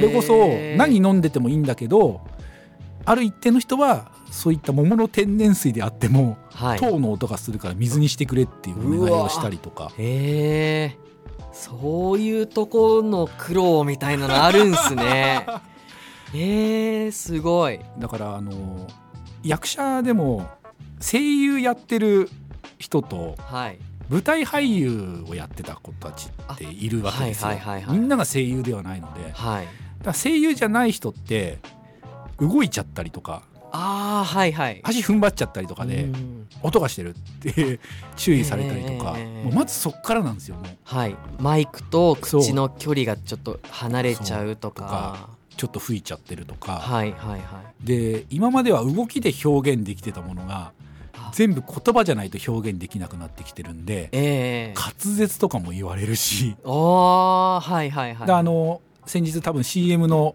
[0.00, 2.20] れこそ何飲んでてもいいんだけど
[3.04, 9.92] ある一定の人はそういった桃の天然水であっても、はい、糖の音がするから水にしてくれっていうお願いをしたりとか。
[9.96, 10.96] へ
[11.56, 15.46] そういうとこの苦労みたいなのあるんすね。
[16.34, 17.80] えー、すごい。
[17.98, 18.86] だからあの
[19.42, 20.46] 役者でも
[21.00, 22.28] 声優やってる
[22.78, 23.78] 人と、はい、
[24.10, 27.50] 舞台俳優をやってた子たちっているわけですよ。
[27.88, 29.66] みんなが声優ではないので、はい、
[30.02, 31.58] だ声優じゃない人って
[32.38, 36.08] 動いちゃったりとかあはいはい、足踏ん張っちゃったりとかで
[36.62, 37.80] 音がしてるって
[38.16, 45.34] 注意されたりとか、えー、もうまずそっからなんですよもう、はい、マイクと口の距離がちょっと離れちゃうとか。
[45.56, 47.40] ちょっと吹いちゃってるとか、はいはいはい、
[47.82, 50.72] で今までは動きで表現できてたものが
[51.32, 56.56] 全部言葉じゃないと表現できなくなってきてるんで、えー、滑舌とかも言われるし。
[56.62, 58.30] あはいはいはい。
[58.30, 60.34] あの先日多分 CM の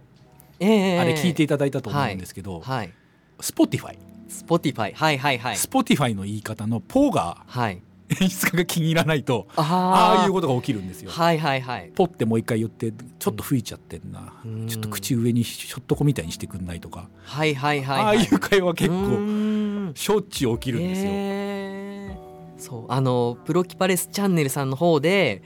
[0.59, 2.93] あれ聞いていただいたと思うんですけど、はい、はい
[3.41, 5.57] Spotify Spotifyはいはいはい。
[5.57, 7.81] Spotifyの言い方の「ポ」が、はい、
[8.21, 11.11] 演出家が気に入らないとああいうことが起きるんですよ。
[11.11, 11.91] はいはいはい。
[11.93, 17.09] ポってもう一回言ってちょっと吹いちゃってんな、うん、ちょっと口上にひょっとこみたいにしてくんないとか。
[17.23, 21.09] はいはいはい、はい、ああいう会話結構しょっちゅう起きるんですよ。
[21.11, 22.85] えー、そう。
[22.91, 25.43] あのプロキパレスチャンネルさんの方で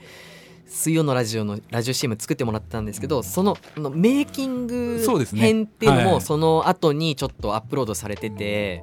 [0.66, 5.00] 水曜のラジオのラジオ CM 作ってもらったんですけど、そののメイキング
[5.34, 8.82] 編っていうのもその後にちょっとアップロードされてて、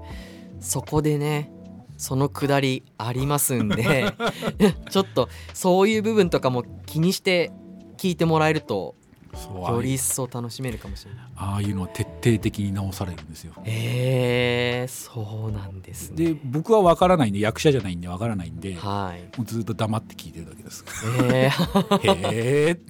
[0.60, 1.52] そこでね
[1.98, 4.06] そのくだりありますんで
[4.90, 7.52] ちょっとそういう部分とかも気にして
[7.98, 8.96] 聞いてもらえると
[9.34, 11.24] より一層楽しめるかもしれない。
[11.36, 13.54] ああいうの徹底的に直されるんですよ。
[13.64, 16.34] へえー、そうなんですね。
[16.34, 20.86] で僕は分からないんで役者じゃないんで分からないんで、はい、もうずっと黙って聞いてるだけです。
[21.30, 22.78] へえー、 へ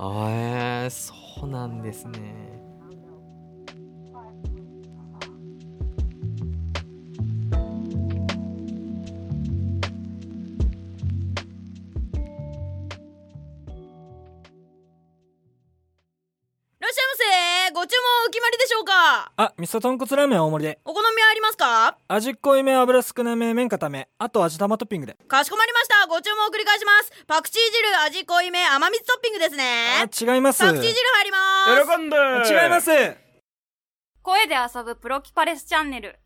[0.00, 1.14] えー、そ
[1.46, 2.57] うなんですね
[19.36, 20.80] あ、味噌豚骨ラーメン大盛りで。
[20.84, 21.96] お好みはありますか？
[22.08, 24.08] 味濃いめ、油少なめ、麺固め。
[24.18, 25.16] あと味玉トッピングで。
[25.28, 26.06] かしこまりました。
[26.08, 27.12] ご注文繰り返します。
[27.26, 30.02] パクチー汁、味濃いめ、甘蜜トッピングですね。
[30.02, 30.58] あ、違います。
[30.58, 31.96] パクチー汁入ります。
[31.96, 32.16] 喜んで
[32.62, 32.90] 違います。
[34.22, 36.18] 声で遊ぶプロキパレスチャンネル。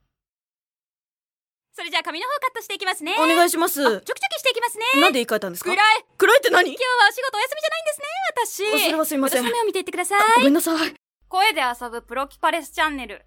[1.75, 3.15] それじゃあ髪の方カットしていきますね。
[3.19, 3.83] お願いします。
[3.83, 5.01] ちょきちょきしていきますね。
[5.01, 5.71] なんで言い換えたんですか？
[5.71, 6.05] 暗い。
[6.19, 6.69] 暗いって何？
[6.71, 8.85] 今日はお仕事お休みじゃないんですね、私。
[8.87, 9.43] それはすいません。
[9.43, 10.21] 私の目を見ていってください。
[10.37, 11.02] ごめんなさい。
[11.33, 13.25] 声で遊ぶプロキパレスチャンネル。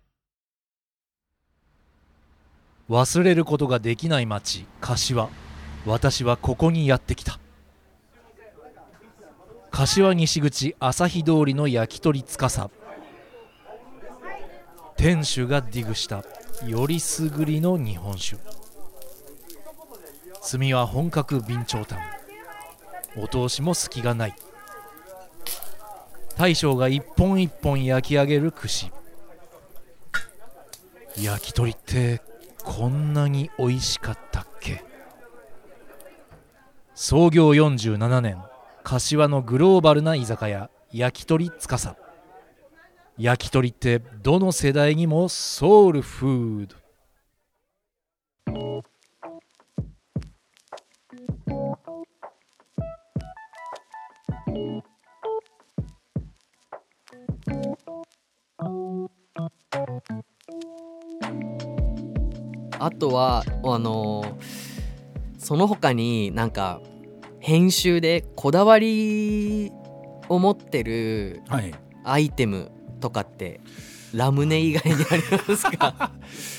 [2.87, 5.27] 忘れることができない町柏。
[5.87, 7.39] 私はここにやってきた。
[9.71, 12.69] 柏西口朝日通りの焼き鳥司。
[14.97, 16.23] 店主がディグした。
[16.67, 18.37] よりすぐりの日本酒。
[20.47, 21.99] 炭は本格備長炭。
[23.17, 24.35] お通しも隙がない。
[26.37, 28.91] 大将が一本一本焼き上げる串。
[31.17, 32.21] 焼き鳥って
[32.63, 34.83] こんなに美味しかったっけ？
[36.93, 38.37] 創業47年
[38.83, 41.95] 柏のグローバルな居酒屋焼き鳥司。
[43.17, 46.75] 焼き鳥ってどの世代にもソウルフード。
[62.79, 64.37] あとはあの
[65.37, 66.81] その他になんか
[67.39, 69.71] 編集でこだわり
[70.29, 71.41] を持ってる
[72.03, 73.61] アイテムとかって
[74.13, 76.11] ラムネ以外にありますか？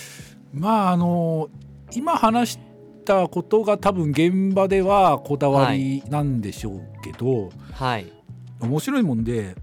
[0.52, 1.48] まああの
[1.94, 2.58] 今話し
[3.04, 8.12] たことが多分現場ではこだわりなんでしょうけど、はい、
[8.60, 9.56] 面白いもんで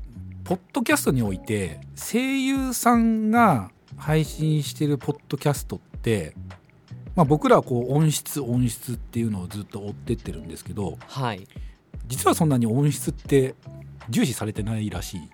[0.44, 6.34] ポッドキャストにおいて声優さんが配信してるポッドキャストって
[7.16, 11.48] まあ、僕らはこう音質音質っていうのをずっと追ってってるんですけど、はい、
[12.08, 13.56] 実はそんなに音質って
[14.10, 15.30] 重視されてないらしい。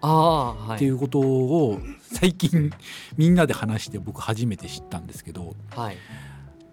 [0.00, 1.80] あ、はい、っていうことを
[2.12, 2.70] 最近
[3.16, 5.96] みんなで話して僕初めて知ったんですけど、はい、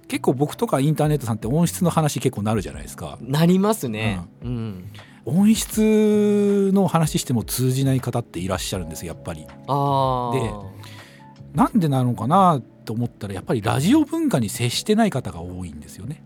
[0.07, 3.17] 結構僕とかインターネットさんって音質の話結構なるじゃないですか。
[3.21, 4.21] なりますね。
[4.43, 4.91] うん、うん
[5.25, 9.45] 音質の話しても通じない方っていらっしゃるんですやっぱり。
[9.67, 10.51] あで
[11.53, 16.23] なんでなのかなと思ったらやっぱりラジオ文化に接してない方が多いんですよね。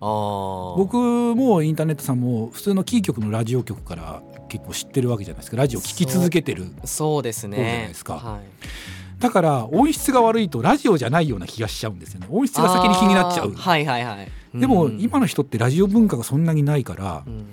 [0.00, 5.56] あ僕もインターネットさんも普通のキー局のラジオ局から結構知ってるわけじゃないですか。
[5.56, 7.56] ラジオ聞き続けてるそうですね。
[7.56, 12.26] じゃないですか、はい、だから音質が悪いとラジオじゃないような気がしちゃうんですよね。
[12.30, 13.52] 音質が先に気になっちゃう。
[13.52, 17.46] はいはいはい、でも、今の人ってラジオ文化がそんなにないから、うん、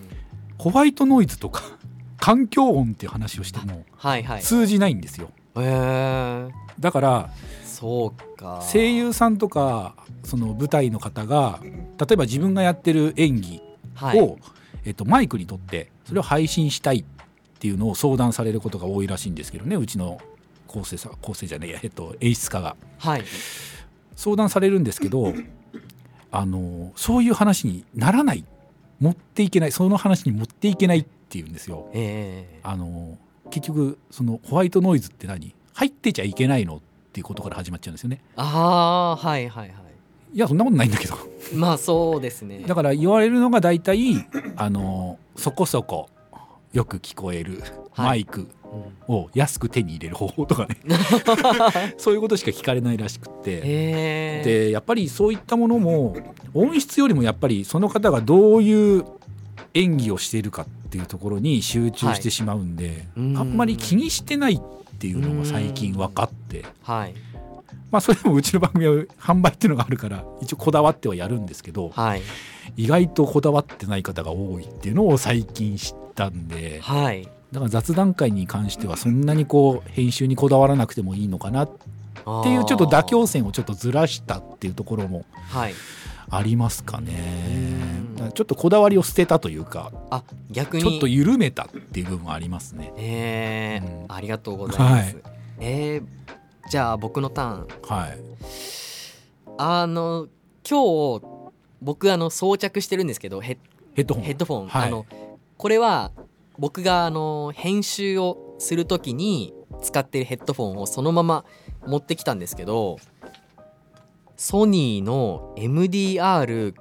[0.61, 1.63] ホワイトノイズとか
[2.17, 3.83] 環境音っていう話をしても
[4.41, 7.29] 通じないんですよ、はいはい、だから
[7.65, 8.61] そうか。
[8.71, 13.61] 声優さんとかその舞台の方が例えば自分がやってる演技
[13.99, 14.37] を、はい、
[14.85, 17.05] えっと、マイクにとってそれを配信したいっ
[17.61, 20.19] っていうのを相談されることが多いらしいんですけどねうちの
[20.65, 23.23] 構成さ構成じゃねえや、えっと、演出家が、はい、
[24.15, 25.31] 相談されるんですけど
[26.31, 28.43] あのそういう話にならない
[29.01, 31.89] 持っていけないその話に持っていけないっていうんですよ。
[31.93, 33.17] えー、あの
[33.49, 35.53] 結局そのホワイトノイズって何？
[35.73, 36.79] 入ってちゃいけないのっ
[37.11, 38.21] ていうことから始まっちゃうんですよね。
[38.37, 39.91] ああはいはいはい。
[40.33, 41.15] いやそんなことないんだけど
[41.53, 44.25] まあそうですねだから言われるのが大体
[44.55, 46.07] あのそこそこ
[46.73, 47.61] よく聞こえる
[47.97, 48.47] マイク
[49.07, 50.77] を安く手に入れる方法とかね。
[51.97, 53.61] そういうことしか聞かれないらしくって。
[53.61, 56.15] でやっぱりそういったものも
[56.53, 59.05] 音質よりもやっぱりその方がどういう
[59.73, 64.61] 演技をしているかっていうところに集中してしまうんで、はい、あんまり気にしてないっ
[64.97, 66.65] ていうのが最近分かって。
[66.83, 67.13] はい。
[67.89, 72.21] まあ、それでもうちの番組は販売っていうのがあるから一応こだわってはやるんですけど、はい、
[72.77, 81.69] 意外とこだわってない方が多いっていうのを最近知ったんで、はい、だから雑談会に関してはそんなにこう編集にこだわらなくてもいいのかなっ
[82.43, 85.25] ていうちょっと妥協線をちょっとずらしたっていうところも
[86.29, 87.13] ありますかね、
[88.19, 90.83] はい、ちょっとこだわりを捨てたというかあ逆に。
[90.83, 92.93] ちょっと緩めたっていう部分もありますね。
[92.97, 95.23] えー、うん、ありがとうございます、はい、
[95.59, 96.21] えー
[96.71, 97.67] じゃあ僕のターン。
[97.87, 98.17] はい。
[99.57, 100.29] あの
[100.67, 101.21] 今日
[101.81, 103.57] 僕あの装着してるんですけどヘ
[103.95, 104.23] ッドホン。
[104.23, 105.05] ヘッドフォン、はい、あの
[105.61, 106.11] これは
[106.57, 109.53] 僕があの編集をする時に
[109.83, 111.45] 使ってるヘッドフォンをそのまま
[111.85, 112.97] 持ってきたんですけど
[114.37, 116.73] ソニーの MDR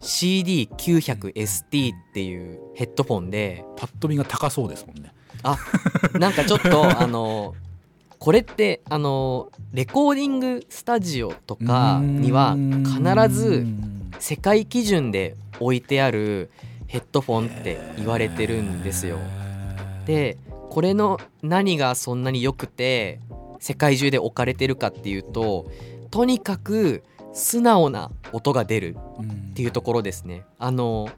[0.00, 5.12] CD900ST っていうヘッドフォンでパッと見が高そうですもんね。
[5.42, 5.58] あ
[6.14, 7.54] なんかちょっと あの
[8.18, 13.66] これってあのレコーディングスタジオとかには必ず
[14.18, 16.50] 世界基準で置いてある
[16.96, 19.18] ヘッドフォンって言われてるんですよ。
[20.06, 20.38] で
[20.70, 23.20] これの何がそんなに良くて
[23.60, 25.70] 世界中で置かれてるかっていうと
[26.10, 28.96] とにかく素直な音が出る
[29.50, 30.46] っていうところですね。
[30.58, 31.10] あの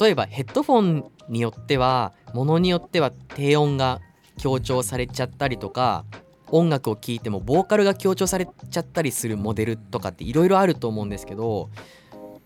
[0.00, 4.00] 例えばヘッドフォンによってはものによっては低音が
[4.38, 6.06] 強調されちゃったりとか
[6.50, 11.68] 音楽を聴いてもボーカルが強調されちゃったりするモデルとかっていろいろあると思うんですけど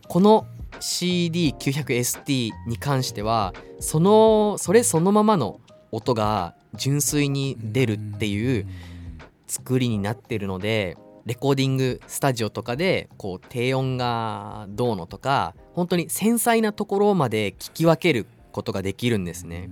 [0.08, 0.46] この
[0.78, 5.60] CD900ST に関してはそのそれそのままの
[5.92, 8.66] 音が純粋に出るっていう
[9.46, 10.96] 作りになってるので
[11.26, 19.70] レコーディングスタジオとかでこう低音がどうのとか本当に繊細なところまで聞き分けることができるんですね。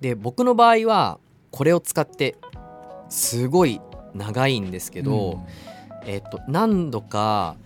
[0.00, 1.18] で僕の場合は
[1.50, 2.36] これを使って
[3.08, 3.80] すごい
[4.14, 5.40] 長いんですけど、
[6.02, 7.56] うん、えっと何度か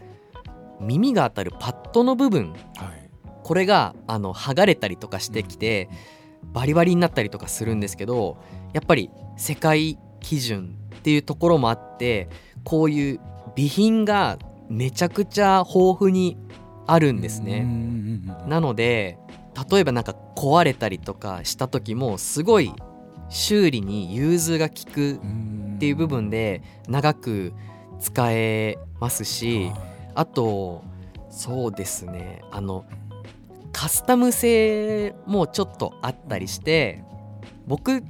[0.80, 3.10] 耳が当たるパッドの部分、はい、
[3.42, 5.88] これがあの剥がれたりとかしてきて、
[6.44, 8.38] うん、バリバリになったりとかするんですけど
[8.72, 12.28] やっぱり世界基準っていうところもあって
[12.64, 13.20] こういう
[13.56, 16.36] 備品がめちゃくちゃ豊富に
[16.86, 17.66] あるんですね。
[18.46, 19.18] なので
[19.70, 22.72] 例えばなんか壊れたりとかした時もすごい
[23.28, 27.52] 修理に融通が利くっていう部分で長く
[28.00, 29.70] 使えますし
[30.16, 30.82] あと
[31.30, 32.84] そうですねあの
[33.72, 37.04] カスタム性もちょっとあったりして
[37.66, 38.02] 僕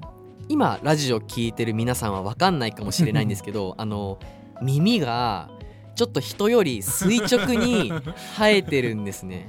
[0.49, 4.19] 今ラジオ聴いてる皆さんは分かんないかもしれないんですけど あの
[4.63, 5.51] 耳が
[5.97, 7.93] ちょっと人より垂直に
[8.37, 9.49] 生えてるんですね。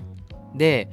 [0.56, 0.90] で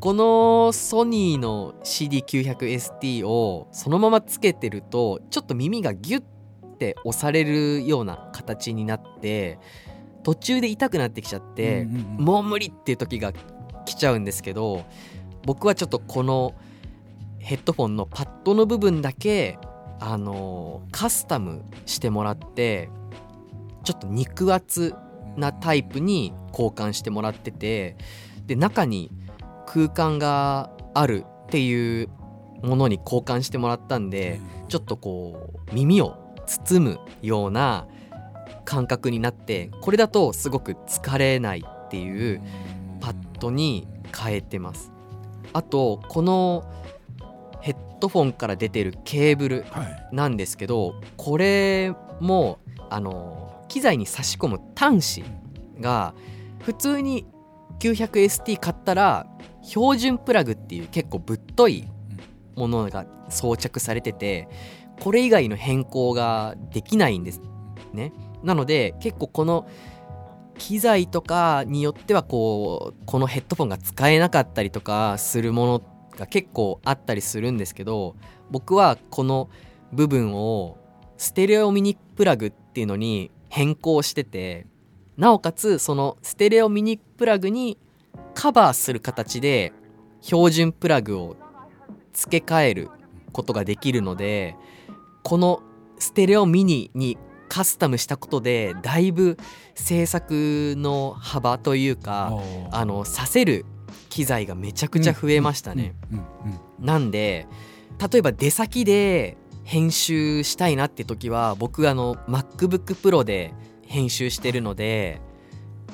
[0.00, 6.22] このソニーの CD900ST をそのままつけてるとちょっと耳がギュッ
[6.76, 9.60] て押されるような形になって
[10.22, 13.32] 途中で痛くなってきちゃって、もう無理っていう時が
[13.84, 14.84] 来ちゃうんですけど
[15.44, 16.54] 僕はちょっとこの
[17.38, 19.58] ヘッドフォンのパッドの部分だけ
[19.98, 22.88] あのカスタムしてもらって
[23.84, 24.94] ちょっと肉厚
[25.36, 27.96] なタイプに交換してもらってて
[28.46, 29.10] で中に
[29.66, 32.08] 空間があるっていう
[32.62, 36.16] ものに交換してもらったんでちょっとこう耳を
[36.46, 37.86] 包むような
[38.64, 42.42] 感覚になってこれだとすごく疲れないっていう
[43.00, 44.92] パッドに変えてます。
[45.52, 46.64] あとこの
[47.60, 49.64] ヘッドフォンから出てるケーブル
[50.12, 52.58] なんですけど、これも
[52.90, 55.24] あの機材に差し込む端子
[55.80, 56.14] が
[56.60, 57.26] 普通に
[57.80, 59.26] 900ST 買ったら
[59.62, 61.88] 標準プラグっていう結構ぶっとい
[62.54, 64.48] ものが装着されてて
[65.00, 67.40] これ以外の変更ができないんです
[67.92, 68.12] ね
[68.44, 69.68] なので結構この
[70.58, 75.82] 機材とかによってはこうこのヘッドフォンが使えなかったりとかするもの
[76.16, 78.16] が結構あったりするんですけど
[78.50, 79.48] 僕はこの
[79.92, 80.78] 部分を
[81.16, 84.66] ステレオミニプラグっていうのに変更してて
[85.16, 87.78] なおかつそのステレオミニプラグに
[88.34, 89.72] カバーする形で
[90.20, 91.36] 標準プラグを
[92.12, 92.88] 付け替える
[93.32, 94.56] ことができるので
[95.22, 95.62] この
[95.98, 97.18] ステレオミニに
[97.52, 99.36] カスタムしたことでだいぶ
[99.74, 102.32] 制作の幅というか
[102.70, 103.66] あのさせる
[104.08, 105.94] 機材がめちゃくちゃ増えましたね。
[106.80, 107.46] なんで
[108.10, 113.52] 例えば出先で編集したいなって時は僕あの MacBookPro で
[113.86, 115.20] 編集してるので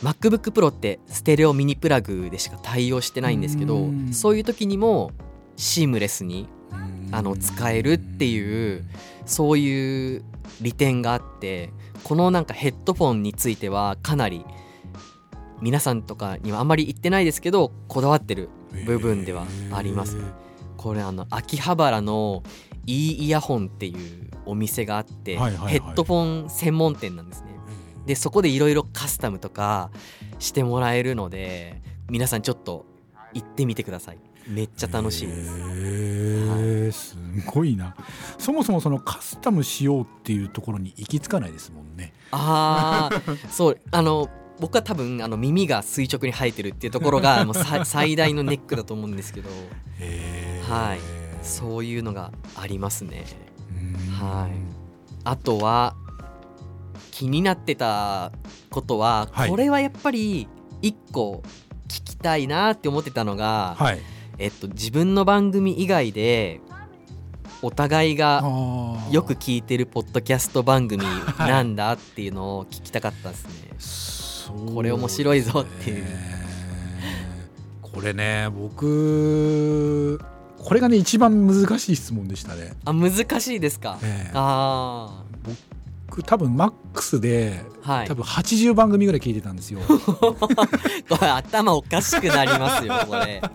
[0.05, 5.11] MacBookPro ってステレオミニプラグでしか対応してないんですけどそういう時にも
[5.57, 6.49] シームレスに
[7.13, 8.85] あの使えるっていう
[9.27, 10.25] そういう
[10.61, 11.71] 利点があって
[12.05, 14.45] このなんかヘッドフォンについてはかなり
[15.61, 18.49] 皆さんとかにはあんまり言ってないですけどこだわってる
[18.87, 20.17] 部分ではあります、
[20.77, 22.43] これあの秋葉原の
[22.87, 27.49] いいイヤホンっていうお店があって、ヘッドフォン専門店なんですね。
[28.07, 29.91] でそこでいろいろカスタムとか
[30.39, 32.87] してもらえるので皆さんちょっと
[33.35, 35.51] 行ってみてくださいめっちゃ楽しいです。
[35.61, 37.95] へすごいな。
[38.39, 42.13] そもそもそのカスタムしようっていうところに行き着かないですもんね。
[42.31, 43.81] ああそう。
[43.91, 44.29] あの
[44.59, 49.51] 僕は多分あの耳が垂直に生えてるっていうところが もう最大のネックだと思うんですけど、
[50.69, 50.99] はい、
[51.43, 53.25] そういうのがありますね。
[54.21, 54.53] はい、
[55.25, 55.95] あとは
[57.13, 58.33] 気になってた
[58.71, 60.49] ことは、はい、これはやっぱり
[60.83, 61.43] 一個
[61.87, 64.01] 聞きたいなって思ってたのが、はい、
[64.39, 66.61] えっと、自分の番組以外で
[67.61, 68.43] お互いが
[69.11, 71.05] よく聞いてるポッドキャスト番組
[71.39, 73.35] なんだっていうのを聞きたかったで
[73.81, 74.55] すね。
[74.65, 76.05] はい、これ面白いぞっていう。
[77.83, 80.21] これね僕
[80.59, 82.75] これがね一番難しい質問でしたね。
[82.85, 83.99] あ難しいですか？
[84.03, 85.25] えー、あ
[86.09, 89.81] 僕多分マックスで、はい、多分80番組ぐらい聞いてたんですよ。
[89.89, 93.43] これ頭おかしくなりますよこれ。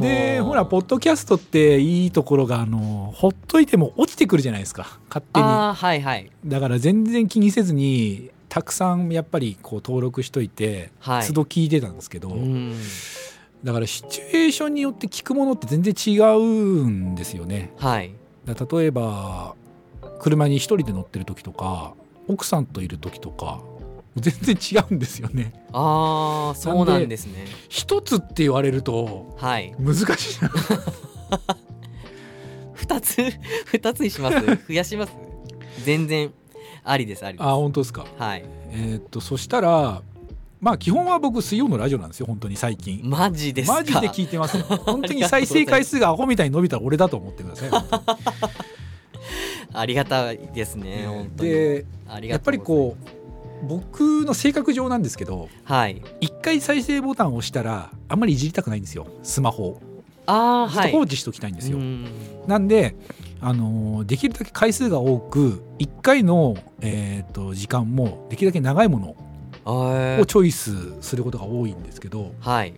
[0.00, 4.98] でほらポッドキャストっていいところがあのほっといても落ちてくるじゃないですか。
[5.08, 12.36] 勝手に、はいはい、だから全然気にせずにたくさんやっぱりこう登録しといて、はい、都度聞いてたんですけど、
[13.64, 17.72] だからシチュエーションによって聞くものって全然違うんですよね。
[17.78, 18.12] はい、
[18.46, 19.54] 例えば
[20.20, 21.94] 車に一人で乗ってる時とか
[22.28, 23.62] 奥さんといる時とか
[24.16, 25.52] 全然違うんですよね。
[25.72, 27.46] ああそうなんですね。
[27.68, 29.36] 一つって言われると
[29.78, 30.50] 難しいな。
[32.74, 33.16] 二つ
[33.66, 34.36] 二つにします？
[34.68, 35.12] 増やします？
[35.84, 36.30] 全然
[36.84, 37.46] ありですありです。
[37.46, 38.04] あ本当ですか。
[38.18, 38.44] はい。
[38.70, 40.02] えー、っとそしたら。
[40.60, 47.70] まあ基本は僕水曜のラジオなんですよ本当に最近マジですマジで聞いてます 本当に再生回数がアホみたいに伸びたら俺だと思ってください
[49.72, 51.84] ありがたいですね本当にで
[52.22, 53.06] やっぱりこう
[53.62, 59.06] 僕の性格上なんですけど、はい、1回再生ボタンを押したらあんまりいじりたくないんですよ。
[59.22, 59.80] スマホ
[60.26, 61.86] あずっと放置しておきたいんですよ、はい、
[62.46, 62.94] なんで
[63.40, 69.16] あのできるだけ回数が多く1回の、えーと、時間もできるだけ長いもの
[69.64, 72.74] をチョイスすることが多いんですけど、はい、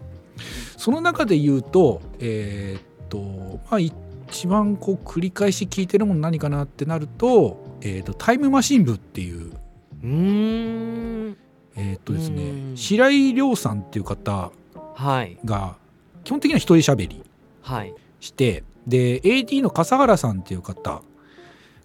[0.79, 9.53] その中で言うとえっ、ー、とまあ一番こう繰り返し聞いてるもの何かなってなると「えーとタイムマシン部」っていう
[10.05, 11.37] うん。
[11.77, 14.53] えー、っとですね白井亮さんっていう方
[15.45, 15.77] が
[16.23, 17.23] 基本的には一人喋り
[18.21, 21.03] して、はい、で AD の笠原さんっていう方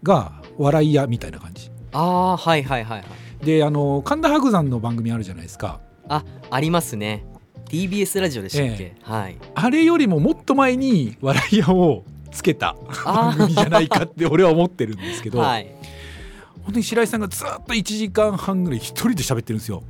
[0.03, 1.71] が笑い屋みたいな感じ。
[1.91, 2.01] あ
[2.33, 3.45] あはいはいはいはい。
[3.45, 5.79] であの神田伯山の番組あるじゃないですか。
[6.07, 7.25] あありますね。
[7.69, 9.37] TBS ラジオでしたっけ、えー、はい。
[9.55, 15.67] あれよりももっと前に笑い屋をつけた番組じゃないかって俺は思ってるんですけど、 はい、
[16.69, 19.81] 本当に白井さんがずっと1時間半ぐらい一人で喋ってるんですよ。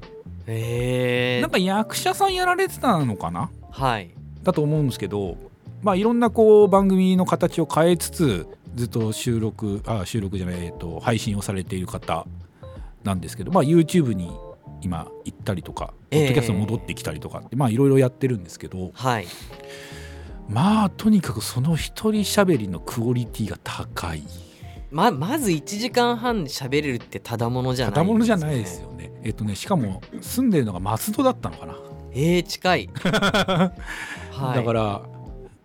[0.48, 3.52] へえなんか役者さんやられてたのかな？
[3.70, 4.12] はい。
[4.44, 5.36] だと思うんですけど
[5.84, 12.26] まあいろんなこう番組の形を変えつつずっと収録あ収録じゃない、えっと、配信をされている方
[13.04, 14.32] なんですけど、まあ、YouTube に
[14.82, 19.28] 今行ったりとか、ポッドキャスト戻ってきたりとかってまあいろいろやってるんですけど、はい、
[20.48, 24.24] まあとにかくその一人喋りのクオリティが高い。
[24.92, 29.12] ままず1時間半喋れるってただものじゃない、ね、ただものじゃないですよね。
[29.24, 31.76] えっとねしかも住んでるのが松戸だったのかな。
[32.12, 33.72] えー、近い、 は
[34.54, 35.02] い、だから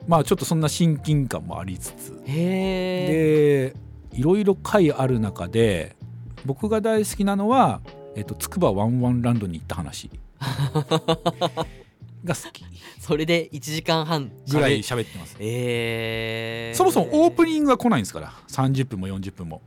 [0.06, 2.20] まあちょっとそんな親近感もありつつ。
[2.26, 5.96] へでいろいろ回ある中で
[6.44, 7.80] 僕が大好きなのは、
[8.14, 10.10] えっと、筑波ワンワンランドに行った話
[12.24, 12.64] が好き。
[12.98, 15.36] それで1時間半ぐらい喋ってます。
[15.38, 18.32] えー、そもそもオープニングが来ないんですから。
[18.48, 19.62] 30分も40分も。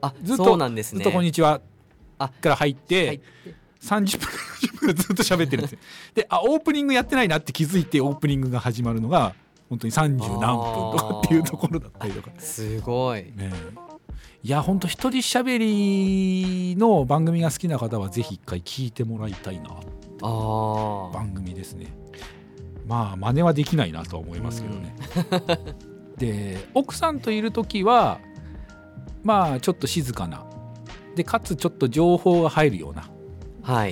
[0.00, 1.60] あずっとそうなんです、ね、ずっと「こんにちは」
[2.18, 3.62] から入って入って。
[3.82, 4.28] 30分
[4.78, 5.78] 40分ずっと喋ってるんですよ。
[6.14, 9.34] であオープニングやってないなって気づいてオープニングが始まるのが
[9.68, 12.30] 本当に30何分とかっていうところだったりとか。
[12.38, 13.52] すごい、ね、
[14.44, 19.70] いや本当一人喋りの番組が好きな方はぜひ一回聞いてもらいたいな
[20.20, 22.01] 番組ですね
[22.86, 24.96] まあ真似はできないなとは思いますけどね、
[26.18, 28.20] で奥さんといる時は
[29.22, 30.44] まあちょっと静かな。
[31.14, 33.02] でかつちょっと情報が入るような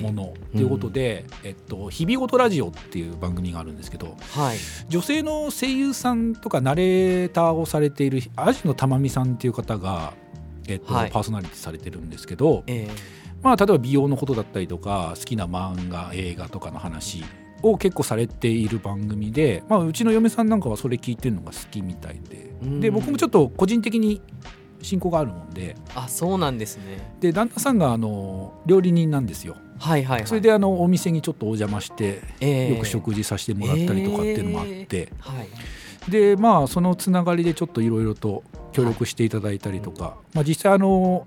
[0.01, 4.57] ものということで「えっと、日々ごとラジオ」っていう番組があるんですけど、はい、
[4.89, 10.13] 女性の声優さんとかナレーターをされているアジのたまみさんっていう方が、
[10.67, 12.91] えっとパーソナリティされてるんですけど、えー、
[13.43, 17.23] まあ、例えば美容のことだったりとか好きな漫画映画とかの話
[17.61, 22.51] を結構されている番組で、まあ、うちの嫁さんなんかはそれ聞いてるのが好きみたいで。
[22.79, 24.21] で僕もちょっと個人的に
[24.83, 25.75] 親交があるもんで。
[25.95, 27.15] あそうなんですね。
[27.19, 29.55] で旦那さんがあの料理人なんですよ。
[29.79, 35.43] はいはい、はい、それであのお店にちょっとお邪魔して、えー、よく食事させてもらったりとかっていうのもあって、えー、は
[36.07, 38.43] い、でまあそのつながりでちょっといろいろと
[38.73, 41.25] 協力していただいたりとか、はい、まあ、実際あの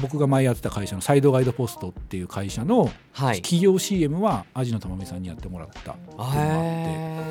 [0.00, 7.28] 僕が前やってた会社のサイドガイドポストっていう会社の企業 CM はアジのたまみさんにやってもらったっていうのがあって。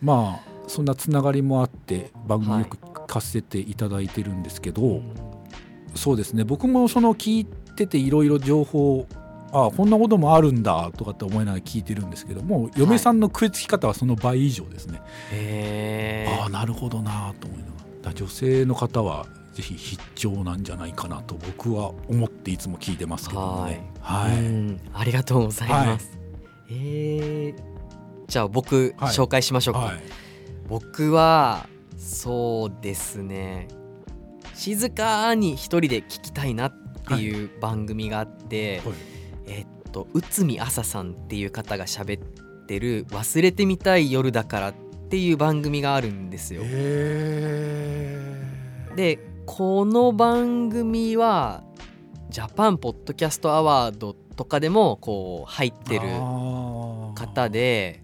[0.00, 5.02] まあそんなつながりもあって番組よくかせていただいてるんですけど、はい、
[5.94, 6.44] そうですね。
[6.44, 9.06] 僕もその聞いてていろいろ情報
[9.50, 15.00] ああこんなこともあるんだとかって思いながら聞いてるんですけども、嫁さんの食いつき方はその倍以上ですね。
[16.40, 17.72] ああなるほどなと思いなが
[18.04, 19.26] ら女性の方は
[19.58, 23.90] ぜひ必聴なんじゃないかなと僕は思っていつも聞いてますけどね。
[24.00, 26.10] はい、はい、ありがとうございます。
[26.12, 26.18] は
[26.68, 27.62] い、えー、
[28.28, 29.80] じゃあ僕、紹介しましょうか。
[29.80, 30.02] はい、
[30.68, 33.66] 僕はそうですね。
[34.54, 36.72] 静かに一人で聞きたいなっ
[37.08, 38.94] ていう番組があって、はい、
[39.48, 42.22] えっと内海朝さんっていう方が喋っ
[42.66, 44.74] てる「忘れてみたい夜だから」っ
[45.10, 46.62] ていう番組があるんですよ。
[48.94, 49.18] で
[49.50, 51.64] この番組は
[52.28, 56.06] ジャパンポッドキャストアワードとかでもこう入ってる
[57.14, 58.02] 方で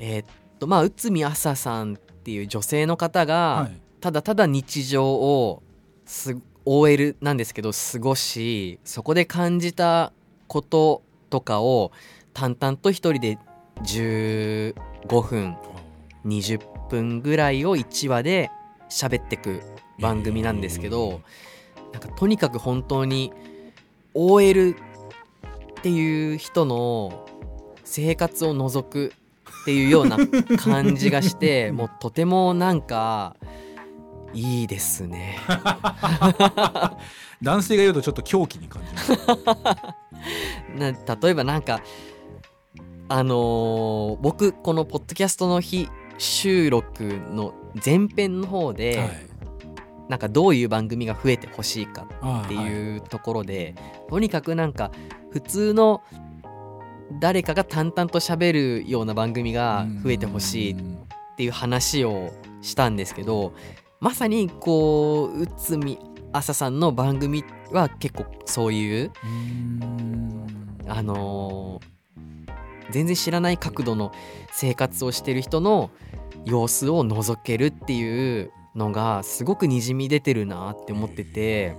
[0.00, 0.24] えっ
[0.58, 3.70] とまあ内海朝さんっていう女性の方が、
[4.00, 5.62] ただただ日常を
[6.06, 10.12] す OL なんですけど過ごしそこで感じた
[10.48, 11.92] こととかを
[12.32, 13.38] 淡々と一人で
[13.84, 14.74] 15
[15.22, 15.56] 分
[16.26, 18.50] 20分ぐらいを1話で
[18.90, 21.20] 喋ってく番組なんですけど、
[21.92, 23.32] なんかとにかく本当に
[24.14, 24.74] OL っ
[25.82, 27.26] ていう人の
[27.84, 29.12] 生活を除く
[29.62, 30.18] っていうような
[30.58, 33.36] 感じがして もうとてもなんか
[34.32, 35.38] いいですね。
[37.42, 38.92] 男性が言うとちょっと狂気に感じ
[40.80, 41.80] な例えばなんか
[43.08, 47.52] あのー、僕このポッドキャストの日収録の
[47.84, 49.10] 前編の方で、はい、
[50.08, 52.06] なんかどういう番組が増えてほしいか
[52.44, 54.90] っていうところで、はい、とにかくなんか
[55.30, 56.02] 普通の
[57.20, 60.76] 誰かが淡々と喋るような番組が増えてほしいっ
[61.36, 63.54] ていう話をしたんですけど
[64.00, 65.98] まさにこう内海
[66.32, 69.12] 朝さんの番組は結構そういう
[70.88, 74.12] あのー、全然知らない角度の
[74.52, 75.90] 生活をしてる人の
[76.44, 81.76] 様子を覗けるっていうのがすごくにじみ出てるなって思ってて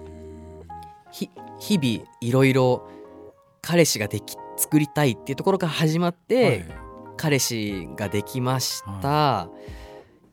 [1.59, 2.89] 日々いろいろ
[3.61, 6.65] 彼氏ができ作りたいっていうところから始まって、はい、
[7.17, 9.49] 彼氏ができました、は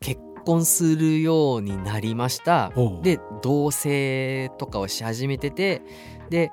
[0.01, 2.73] い、結婚するようになりました。
[3.03, 5.83] で同棲とかをし始めてて
[6.31, 6.53] で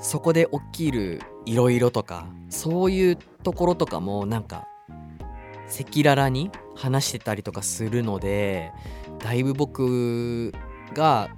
[0.00, 4.66] そこで起きるいろいろとかそういうところとかもなんか
[5.68, 8.72] 赤裸々に話してたりとかするので
[9.26, 10.52] だいぶ僕
[10.94, 11.30] が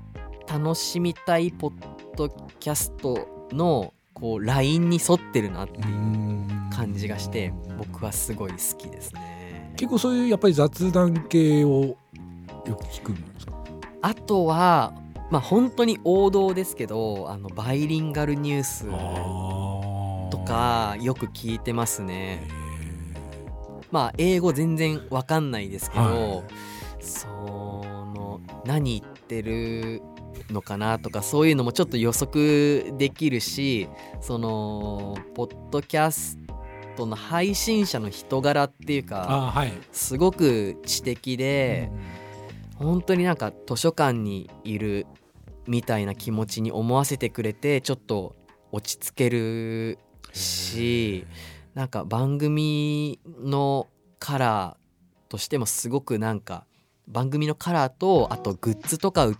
[0.46, 1.72] 楽しみたいポッ
[2.18, 2.28] ド
[2.60, 5.86] キャストのこうラインに沿ってるなっていう
[6.70, 9.72] 感じがして僕はすごい好きですね。
[9.78, 11.96] 結構そういうやっぱり雑談系をよ
[12.66, 13.54] く聞くんですか？
[14.02, 14.92] あとは
[15.30, 18.84] まあ本当に王道ですけどあのバイリンガルニュース
[20.30, 22.46] とかよく聞いてますね。
[23.90, 26.42] まあ英語全然わかんないですけど、はい、
[27.08, 30.02] その何言ってる
[30.50, 33.88] のかなとかそういうのもちょっと予測できるし
[34.20, 36.38] そのポッドキャス
[36.96, 41.90] トの配信者の人柄っていうか、はい、すごく知的で、
[42.80, 45.06] うん、本当になんか図書館にいる
[45.66, 48.34] みたいな気持ちに思わせてくれてちょっと
[48.72, 49.98] 落ち着ける
[50.32, 51.26] し
[51.74, 53.88] なんか番組の
[54.18, 56.66] カラーとしてもすごくなんか
[57.08, 59.36] 番組のカラーとあとグッズとか売っ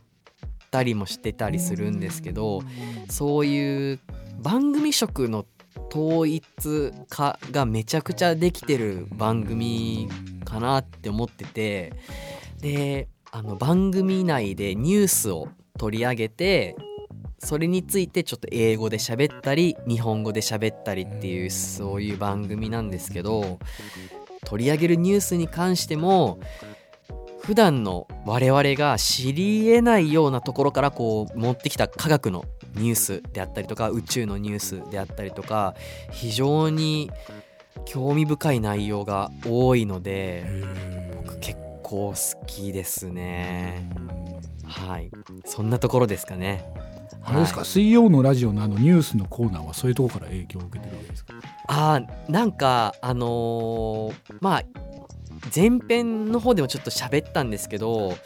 [0.71, 2.62] たりもしてたりするんですけど
[3.09, 4.01] そういう
[4.39, 5.45] 番組色の
[5.91, 10.09] 統一化がめちゃくちゃできてる番組
[10.45, 11.93] かなって思ってて
[12.61, 15.49] であの番組内でニュースを
[15.79, 16.77] 取り上げて
[17.39, 23.59] それについてちょっと英語で喋ったり日本語で喋ったりっていうそういう番組なんですけど
[24.45, 26.41] 取り上げるニュースに関しても
[27.49, 32.44] 普段の我々が知りえないようなところからこう持ってきた科学の
[32.74, 35.74] ニュースであったりとか宇宙のニュースであったりとか
[36.11, 37.11] 非常に
[37.86, 40.44] 興味深い内容が多いので
[41.24, 43.90] 僕結構好きですね。
[44.66, 45.11] はい。
[45.46, 46.70] そんなところですかね。
[47.24, 51.32] あれですか、はい、水曜のラジオのあのニュースのコーナーはそういうところから影響を受けてるわけですか？
[51.68, 54.62] あなんかあのー、まあ
[55.55, 58.16] 前編の方でもちょっと喋ったんですけど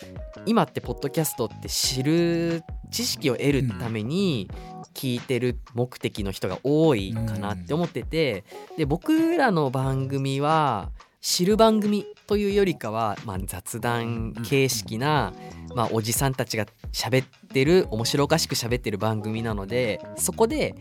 [0.47, 4.51] 今ってポッドキャストって知る知識を得るために
[4.95, 8.45] 聞いてる目的の人が多いかなって思ってて
[8.77, 10.91] で僕らの番組は
[11.21, 15.33] 知る番組というよりかは、まあ、雑談形式な、
[15.75, 20.75] まあ、おじさんたちが喋ってる面白おかしく喋ってる番組なのでそこで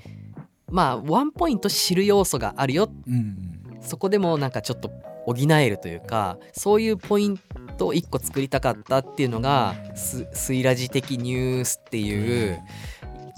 [0.70, 4.92] まあワンポイント知る要素があるよ、うん、そこでもなんかちょっと
[5.26, 7.40] 補えるというかそういうポイン
[7.78, 12.60] トを1個作りたかったっていうのが「スイラジ的ニュース」っていう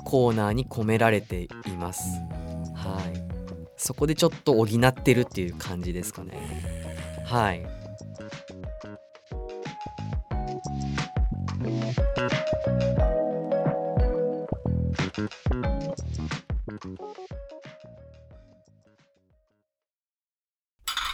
[0.05, 2.03] コーナーに込められています。
[2.75, 3.23] はい、
[3.77, 6.83] そこでちょっと補ってるっていう感じですかね。
[7.25, 7.65] はい。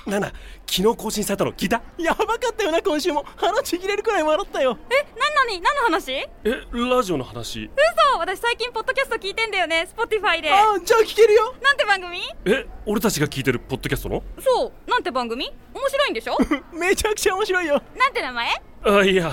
[0.10, 0.28] ナナ
[0.68, 1.82] 昨日更新されたの聞いた？
[1.98, 3.26] やばかったよな今週も。
[3.36, 4.78] 腹ちぎれるくらい笑ったよ。
[4.90, 5.62] えなになに？
[5.62, 6.12] 何の話？
[6.12, 6.28] え
[6.74, 7.70] ラジオの話？
[8.14, 8.20] 嘘！
[8.20, 10.52] 私最近ポッドキャスト聞いてんだよね Spotifyで。
[10.52, 11.54] あじゃあ聞けるよ。
[11.62, 12.20] なんて番組？
[12.46, 14.24] え俺たちが聞いてるポッドキャストの？
[14.40, 14.90] そう。
[14.90, 15.46] なんて番組？
[15.74, 16.38] 面白いんでしょ？
[16.74, 17.82] めちゃくちゃ面白いよ。
[17.98, 18.62] なんて名前？
[18.84, 19.32] あいや。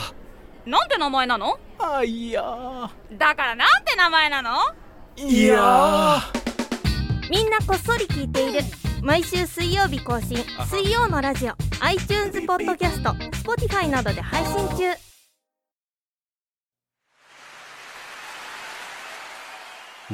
[0.64, 1.58] なんて名前なの？
[1.78, 2.42] あいや
[3.12, 4.50] だからなんて名前なの？
[5.16, 6.20] いや
[7.30, 8.60] みんなこっそり聞いている
[9.02, 10.38] 毎週水曜日更新。
[10.66, 11.54] 水曜のラジオ。
[11.80, 13.10] iTunes ポッドキャスト。
[13.10, 14.94] Spotify などで配信中。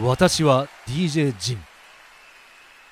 [0.05, 1.59] 私は DJ ジン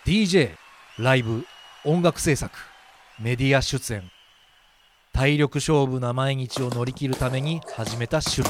[0.05, 0.51] DJ
[0.99, 1.47] ライブ
[1.85, 2.55] 音楽制作
[3.19, 4.11] メディア出演。
[5.13, 8.49] 体力勝負な毎日を乗り切るために始めた趣味。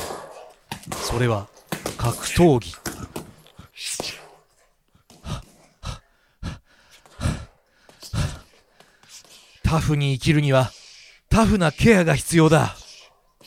[0.96, 1.48] それは
[1.96, 2.89] 格闘技
[9.70, 10.72] タフに生きるには
[11.28, 12.74] タフなケアが必要だ。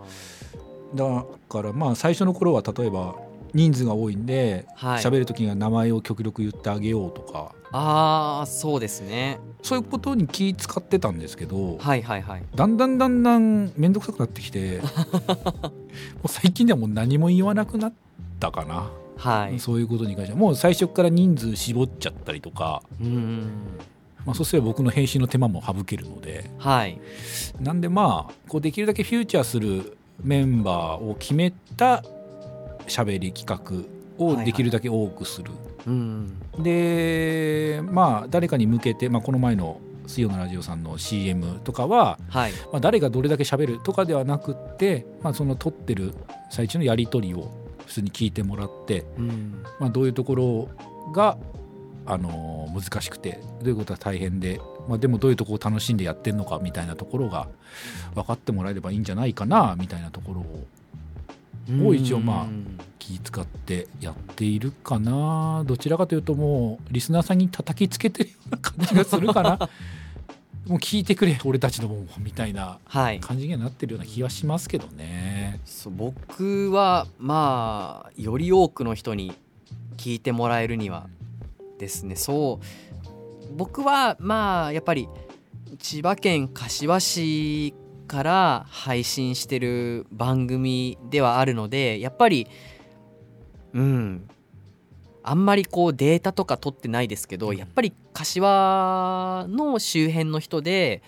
[0.95, 3.15] だからまあ最初の頃は例えば
[3.55, 7.53] 人数が多いんで喋、はい、る時には名前を極力言ってあげようとか。
[7.73, 9.39] ああそうですね。
[9.63, 17.93] そういうことに気使ってたんですけど、はいはいはい、だんだんだんだん面倒くさくなってきて もう最近ではもう何も言わなくなっ
[18.41, 20.39] たかな、はい、そういうことに関しては。
[20.39, 22.83] もう最初から人数絞っちゃったりとか。
[23.01, 23.51] うん。
[24.27, 27.01] まあ、そうすれば僕の編集の手間も省けるので、はい、
[27.61, 32.05] なんでまあこうできるだけフューチャーするメンバーを決めた
[32.87, 35.57] 喋り企画をできるだけ多くする、は
[35.87, 36.27] いは
[36.59, 46.15] い、でまあ誰かに向けて、まあ、この前の水曜のラジオさんの CM とかは、はい、まあ、誰がどれだけ喋るとかではなくって、まあ、その撮ってる
[46.51, 47.53] 最中のやり取りを
[47.87, 50.69] 普通に聞いてもらって、うん、まあ、どういうところ
[51.13, 51.39] が
[52.07, 57.49] あの難しくてどういうことは大変で、まあ、でもどういうところを楽しんでやってんのかみたいなところが
[58.15, 60.67] 分かってもらえればいいんじゃないかなみたいなところを
[61.85, 62.47] を一応まあ
[62.99, 65.65] 気使ってやっているかな。
[65.67, 69.59] どちらかというともうリスナーさんに叩きつけてるような感じがするかな。
[70.67, 75.49] もう聞いてくれ俺たちのもんみたいな感じにはなってるような気はしますけどね。
[75.53, 79.33] はい、そう僕はまあより多くの人に
[79.97, 81.09] 聞いてもらえるには
[81.79, 82.15] ですね。
[82.15, 85.09] そう僕はまあやっぱり
[85.79, 87.75] 千葉県柏市
[88.11, 92.49] から配信してる番組ではあるのでやっぱり
[93.73, 94.29] うん
[95.23, 101.03] あんまりこうデータとか取ってないですけどやっぱり柏の周辺の人で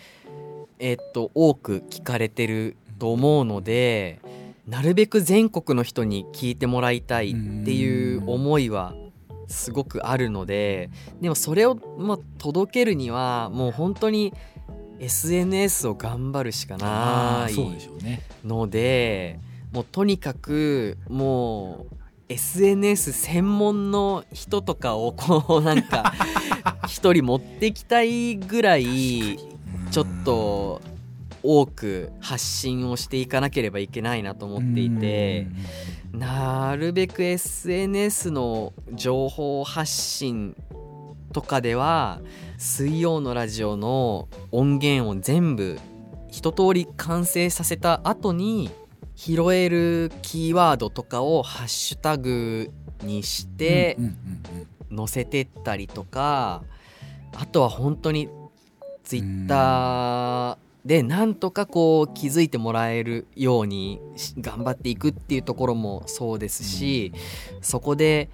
[0.78, 4.20] えっと多く聞かれてると思うので
[4.68, 7.34] なるべく全国の人に聞いてもらいたいっ
[7.64, 8.94] ていう思いは
[9.48, 10.88] すごくあるので
[11.20, 14.32] でもそれを、まあ、届けるにはもう本当に
[15.03, 17.55] SNS を頑張るしかない
[18.46, 19.40] ので
[19.72, 21.94] もうとにかくもう
[22.28, 26.12] SNS 専門の人とかをこう なんか
[26.86, 29.38] 一人持ってきたいぐらい
[29.90, 30.80] ちょっと
[31.42, 35.48] 多く発信をしていかなければいけないなと思っていて
[36.12, 40.55] なるべく SNS の情報発信
[41.33, 42.20] とかでは
[42.59, 45.78] 水曜のラジオの音源を全部
[46.30, 48.70] 一通り完成させた後に
[49.16, 52.70] 拾えるキーワードとかをハッシュタグ
[53.03, 53.99] にして
[54.95, 56.62] 載せてったりとか
[57.35, 58.28] あとは本当に
[59.05, 64.01] ツイッターでなんとかこう気づいてもらえるように
[64.41, 67.12] 頑張っていくっていうところもそうですし、
[67.61, 68.30] そこで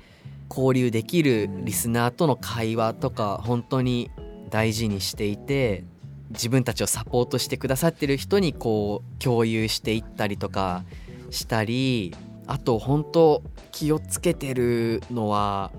[0.49, 4.11] 交流できるリスナーとの会話とか本当に
[4.51, 5.85] 大事にしていて
[6.31, 10.85] 自分たちをサポートしてくださってる人にこう共有していったりとか
[11.31, 12.15] したり
[12.47, 13.43] あと本当
[13.73, 15.71] 気をつけてるのは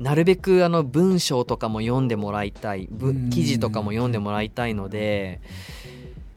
[0.00, 2.88] なるべくあの文章とかも読んでもらいたい
[3.30, 5.40] 記事とかも読んでもらいたいので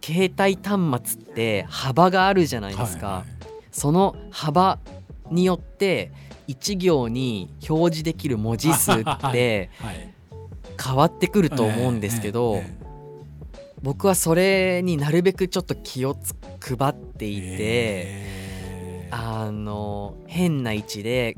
[0.04, 3.26] 携帯端末って幅があるじゃないですか、はいはい、
[3.72, 4.80] その幅
[5.30, 6.12] によって
[6.52, 9.70] 1行に表示できる文字数って
[10.84, 12.62] 変わってくると思うんですけど
[13.82, 16.16] 僕はそれになるべくちょっと気を
[16.60, 21.38] 配っていてあの変な位置で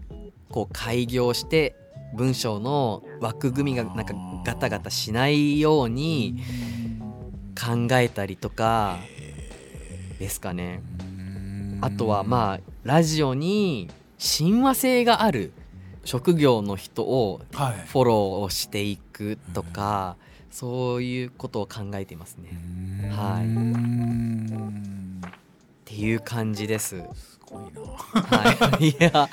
[0.50, 1.76] こう開業して
[2.14, 4.14] 文章の枠組みがなんか
[4.46, 6.44] ガタガタしないように
[7.60, 9.00] 考えたりとか
[10.20, 10.82] ですかね。
[11.82, 13.90] あとはまあラジオに
[14.26, 15.52] 親和性がある
[16.06, 17.42] 職業の人を
[17.88, 23.12] フォローしていくとか、はい、そういうことを考えていますね。
[23.12, 23.48] はい、
[25.28, 25.32] っ
[25.84, 27.04] ていう感じです。
[27.46, 27.82] ごいな。
[28.22, 29.30] はい、 いや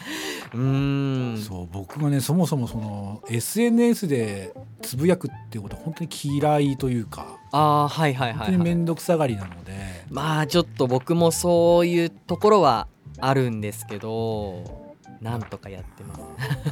[0.52, 1.38] うん。
[1.38, 9.70] そう僕がねそもそもその SNS でつぶやくっていうこと本当に嫌いというかあはいはいはい、はい、本当に面倒くさがりなので。
[10.10, 12.88] まあちょっと僕もそういうところは
[13.20, 14.79] あるんですけど
[15.20, 16.20] なんとかやってます。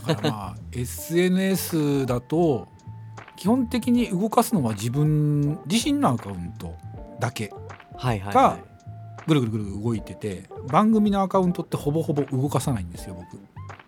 [0.06, 2.68] だからまあ SNS だと
[3.36, 6.74] 基本的に動かすのは自分自身のアカウント
[7.20, 7.52] だけ
[7.98, 8.58] が
[9.26, 13.40] ぐるぐるぐる動いてて番組のアカウントってほぼほぼ動かさないんですよ僕。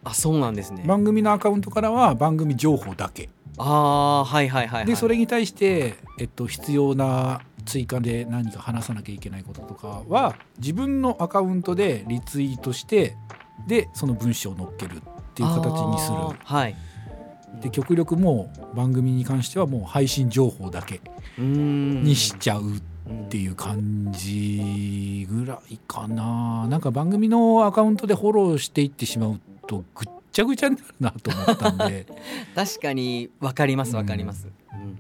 [0.05, 0.85] あそうなんですね。
[0.87, 3.29] 番組のアカウントからは番組情報だけ。
[3.59, 3.65] あ
[4.21, 13.17] あはいはいはい、はい、でそれに対して、えっと、必要な追加で何か話さなきゃいけないこととかは自分のアカウントでリツイートして
[13.67, 15.01] でその文章を載っけるっ
[15.35, 16.19] ていう形にする。
[16.45, 16.77] はい。
[17.61, 21.01] で極力もう番組に関してはもう配信情報だけ
[21.39, 26.67] にしちゃうっていう感じぐらいかな。
[26.69, 32.07] なんか番組のアカウントでフォローしていってしまうとぐっちゃぐちゃになるなと思ったんで。
[32.55, 34.99] 確かに分かります分かります、うん、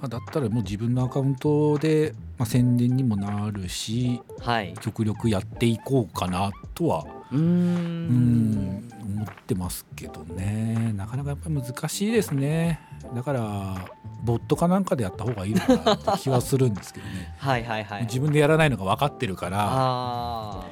[0.00, 8.90] まあ、だったらもう自分のアカウントで、まあ、宣伝にもなるし、はい、極力やっていこうかなとはうん。
[9.02, 10.92] 思ってますけどね。
[10.94, 12.80] なかなかやっぱり難しいですね。
[13.14, 13.88] だから
[14.22, 17.34] ボットかなんかでやった方がいいのかなって気はするんですけどね。
[17.38, 20.64] はいはい、はい、自分でやらないのが分かってるから。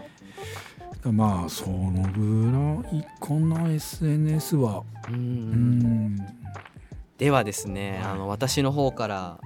[1.12, 4.82] まあそのぐらいかな SNS は。
[5.08, 6.16] うん。
[7.18, 9.38] ではですね、あの私の方から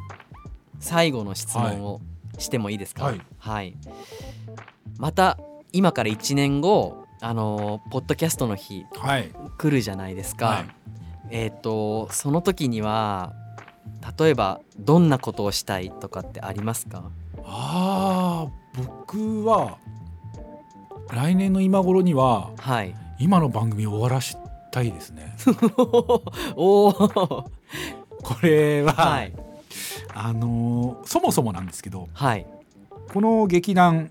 [0.81, 2.01] 最後の質問を
[2.39, 3.77] してもいいですか、はい、はい、
[4.99, 5.39] また
[5.73, 10.67] 今から1年後あのポッドキャストの日、はい、来るじゃないですか、はい、
[11.31, 13.33] えっ、ー、とその時には
[14.19, 17.11] 例えばどんなことをしたいとかってありますか？
[17.45, 19.79] あ僕は
[21.11, 24.37] 来年の今頃には、はい、今の番組を終わらし
[24.71, 25.35] たいですね。
[26.57, 29.33] おおこれは、はい、
[30.15, 32.47] あのそもそもなんですけど、はい、
[33.13, 34.11] この劇団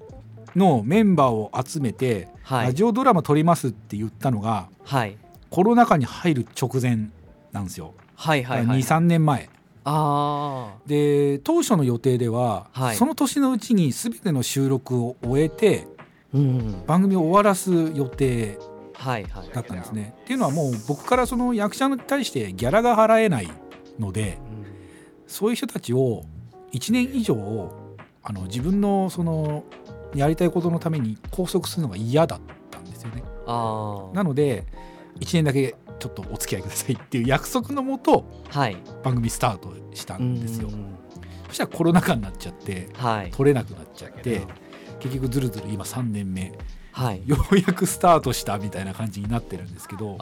[0.56, 5.18] のメンバーを集めて、はい、ラジオドラマ撮りますって言ったのが、はい、
[5.50, 7.10] コロナ禍に入る直前
[7.52, 7.94] なんですよ。
[8.16, 9.50] はいはいはい、23年前。
[9.90, 15.88] あで当初の予定では、はい、その年のうちに全ての収録を終えて、
[16.34, 18.60] うん、番組を終わらす予定
[19.54, 20.02] だったんですね。
[20.02, 23.50] はいはい、っていうのはもう僕からその役者に対してギャラが払えない
[23.98, 24.66] ので、うん、
[25.26, 26.26] そういう人たちを
[26.74, 27.72] 1年以上
[28.24, 29.64] あの自分のその
[30.16, 32.40] やりたいことのために拘束するのが嫌だっ
[32.72, 33.24] たんですよね。
[33.46, 34.66] なので
[35.20, 40.70] 1年だけちょっとお付き合いくださいっていう約束のもと、はい、番組スタートしたんですよ。
[41.48, 44.42] そしたらコロナ禍になっちゃって、はい、取れなくなっちゃって
[45.00, 46.52] 結局ずるずる今3年目、
[46.92, 50.18] はい、ようやくスタートしたみたいな感じになってるんですけど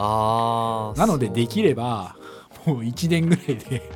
[0.96, 2.16] なのでできれば
[2.66, 3.92] もう1年ぐらいで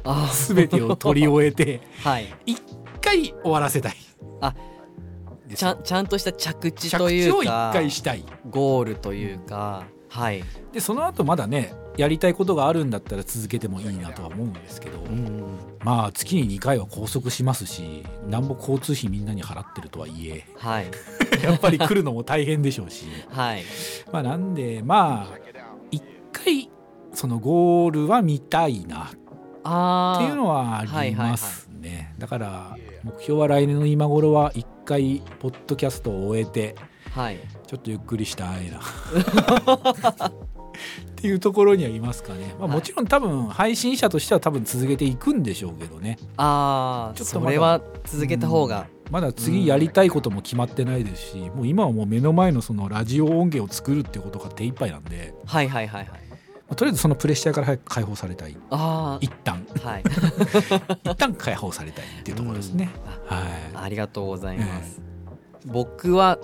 [0.48, 2.62] 全てを取り終えて、 はい、1
[3.02, 3.96] 回終わらせたい。
[4.42, 4.54] あ
[5.56, 8.24] ちゃちゃんとした着地というか着地を1回したい。
[8.50, 10.44] ゴールというか、はい。
[10.74, 20.86] でその後まだねやりたいことがあるんだったら続けてもいいなとは思うんですけど、うん、まあ月に2回は拘束しますしなんぼ交通費みんなに払ってるとはいえ、はい、
[21.44, 23.64] やっぱり来るのも大変でしょうし、はい、
[24.12, 25.38] まあなんでまあ
[25.92, 26.70] 1回
[27.14, 29.12] そのゴールは見たいな。
[29.60, 36.76] っていうのはありますね、はいはいはい、だから目標は来年の今頃は1回ポッドキャストを終えて、
[37.12, 38.82] はい、ちょっとゆっくりしたいなっ
[41.16, 46.18] ていうところにはいますかね、まあ、もちろん多分配信者としては多分続けていくんでしょうけどね。
[46.38, 55.36] ああちょっとそれは続けた方が、うん、まだ次やりたいことも決まってないですし、もう今はもう目の前のそのラジオ音源を作るっていうことが手一杯なんで。
[55.46, 56.29] はいはいはいはい
[56.70, 58.56] まあ、とりあえずそのプレッシャーから解放されたい。
[58.70, 60.04] あ一旦、はい、
[61.04, 62.90] 一旦解放されたいっていうところですね、
[63.30, 63.48] うん、はい、
[63.86, 65.02] ありがとうございます、
[65.66, 66.38] えー、僕は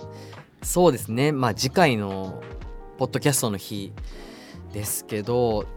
[0.64, 1.32] そうですね。
[1.32, 2.42] まあ次回の
[2.98, 3.94] ポッドキャストの日
[4.74, 5.68] ですけど、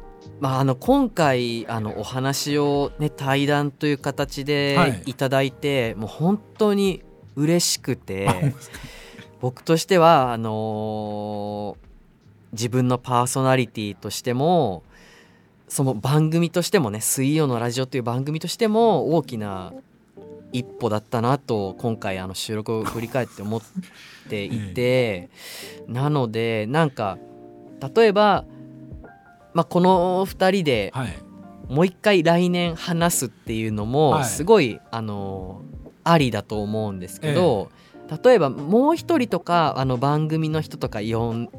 [0.41, 5.15] まあ、あの今回あのお話を、ね、対談という形でい。
[5.15, 7.03] ただいて、はい、もう本当に
[7.37, 8.55] 嬉しくて
[9.41, 11.88] 僕としてはあのー、
[12.53, 14.83] 自分のパーソナリティとしても
[15.69, 19.73] その番組としてもね「水曜のラジオ」という番組としても大きな
[20.53, 23.61] 一歩だったなと今回あの収録を振り返って思っ
[24.31, 25.29] ていて、
[25.87, 27.19] なのでなんか
[27.95, 28.45] 例えば、
[29.53, 30.93] まあ、この2人で
[31.69, 35.61] もう一回来年話すっていうのもすごい、あの
[36.03, 37.71] ありだと思うんですけど、
[38.25, 41.51] 例えばもう一人とかあの番組の人とか呼ん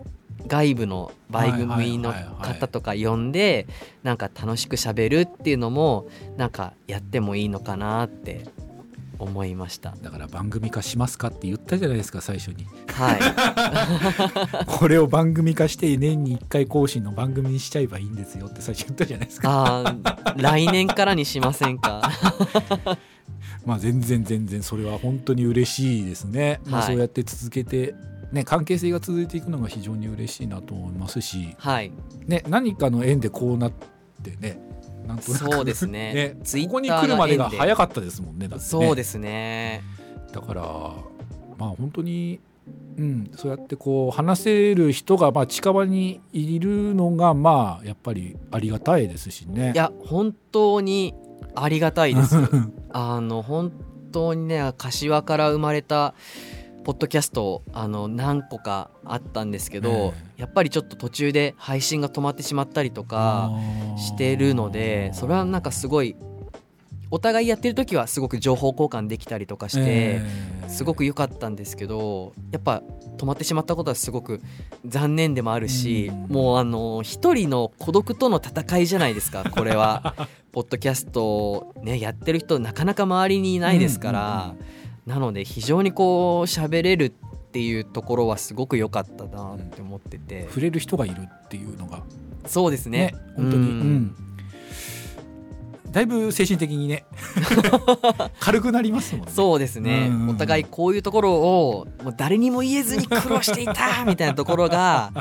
[0.49, 3.67] 外部の番組の方とか呼んで
[4.03, 8.45] なんか楽しくしゃべるっていうのもなんかやってもいいのかなって
[9.19, 9.93] 思いました。
[10.01, 12.65] だから番組化しますかって言ったじゃないですか最初に。
[12.87, 13.13] は
[14.63, 14.65] い。
[14.65, 19.83] これを番組化して年に1回更新の番組にしちゃえばいいんですよって最初言ったじゃないですか。
[19.85, 22.09] あ来年からにしませんか？
[23.65, 27.93] まあ全然全然それは本当に嬉しいですね、まあ、そうやって続けて
[28.31, 31.91] ね、関係性が続いていくのが非常に嬉しいなと思いますし、はい
[32.27, 33.71] ね、何かの縁でこうなっ
[34.23, 34.59] てね
[35.07, 39.81] なんとなくそうですね ねここに来るまでが早かったですもんねだってねそうですね
[40.31, 40.61] だから
[41.57, 42.39] まあ本当に
[42.97, 49.71] うん、そうやってこう話せる人がまあ近場にいるのがまあやっぱりありがたいですしね。
[49.73, 51.15] いや本当に
[51.55, 52.35] ありがたいです。
[52.91, 53.71] あの本
[54.11, 56.13] 当にね柏から生まれた
[56.83, 63.51] ポッドキャストあの何個かあったんですけど、やっぱりちょっと途中で配信が止まってしまったりとか
[63.97, 66.15] してるのでそれはなんかすごい
[67.11, 70.21] お互いやってる時はすごく情報交換できたりとかして
[70.67, 72.83] すごく良かったんですけどやっぱ
[73.17, 74.41] 止まってしまったことはすごく
[74.85, 80.15] 残念でもあるしもうあの一人の孤独との戦いじゃないですかこれは。
[80.51, 84.55] ポッドキャストねやってる人なかなか周りにいないですから
[85.09, 87.11] なので非常にこう喋れるっ
[87.51, 90.45] ていうところはすごく良かったなって思ってて。
[90.49, 92.03] 触れる人がいるっていうのが。
[92.45, 93.15] そうですね。
[93.35, 94.15] 本当に、うん。
[95.89, 97.05] だいぶ精神的にね。
[98.39, 99.31] 軽くなりますもんね。
[99.33, 105.11] そうですね、お互いこういうところをもう誰にも言えずに苦労していたみたいなところが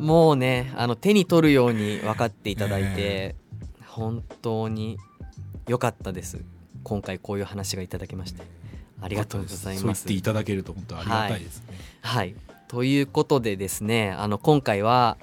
[0.00, 4.98] もうねあの手に取るように分かっていただいて、えー、本当に
[5.68, 6.44] 良かったです。
[6.82, 8.42] 今回こういう話がいただけまして
[9.02, 9.80] ありがとうございます。
[9.80, 11.64] そう言っていただけると本当ありがたいですね、
[12.02, 12.34] はい、はい、
[12.68, 15.18] ということでですねあの今回は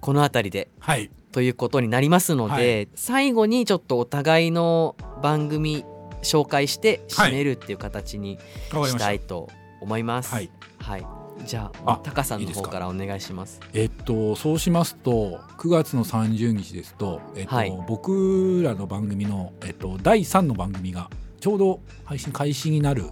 [0.00, 5.84] この辺りで、はい、ということになりますので、はい、最後にちょっとお互いの番組
[6.22, 8.38] 紹介して締めるっていう形に
[8.70, 9.12] した。
[9.12, 9.48] いと
[9.80, 10.34] 思います。
[10.34, 11.06] はい、はい、
[11.44, 13.60] じゃあタカさんの方からお願いします。
[13.72, 21.10] えっとそうしますと9月の30日ですと、えっと、はい、僕らの番組の、えっと、第3の番組が
[21.40, 23.04] ちょうど配信開始になる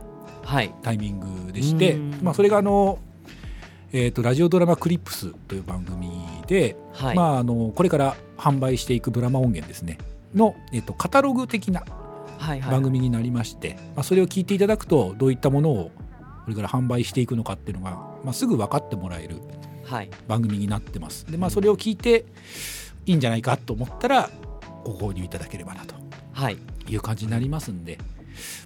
[0.83, 2.99] タイミングでして、まあ、それがあの
[3.93, 6.11] えーと、ラジオドラマクリップスという番組
[6.47, 9.97] で、はい、まあ、あのこれから販売していくドラマ音源ですね。
[10.35, 11.85] の、えーと、カタログ的な
[12.69, 15.91] 番組になりまして、はいはい、まあ、それを聞いていただくとどういったものを
[16.45, 19.37] これから販売していくのかっていうのが、まあ、すぐ分かってもらえる
[20.29, 21.25] 番組になってます。
[21.31, 22.27] でまあ、それを聞いて
[23.07, 24.31] いいんじゃないかと思ったら
[24.85, 25.95] ご購入いただければなと
[26.89, 27.99] いう感じになりますんで。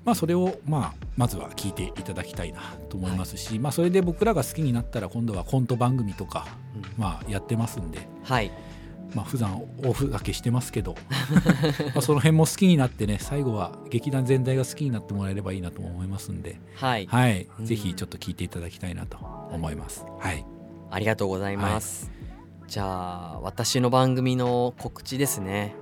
[0.04, 6.46] まあ、それを、まあ、まずは聞いていただきたいなと思いますし、はい、まあ、それで僕らが好きになったら今度はコント番組とか、
[6.98, 8.50] まあ、やってますんで、はい。
[9.14, 10.94] まあ普段オフだけしてますけど
[11.94, 19.18] まあその辺も好きになってね最後は劇団全体が好きになってもらえればいいなと思いますんで、はい、はい、ぜひちょっと聞いていただきたいなと
[19.52, 20.04] 思います。
[20.18, 20.44] はい、
[20.90, 22.10] ありがとうございます。
[22.60, 22.84] はい、じゃ
[23.34, 25.74] あ私の番組の告知ですね。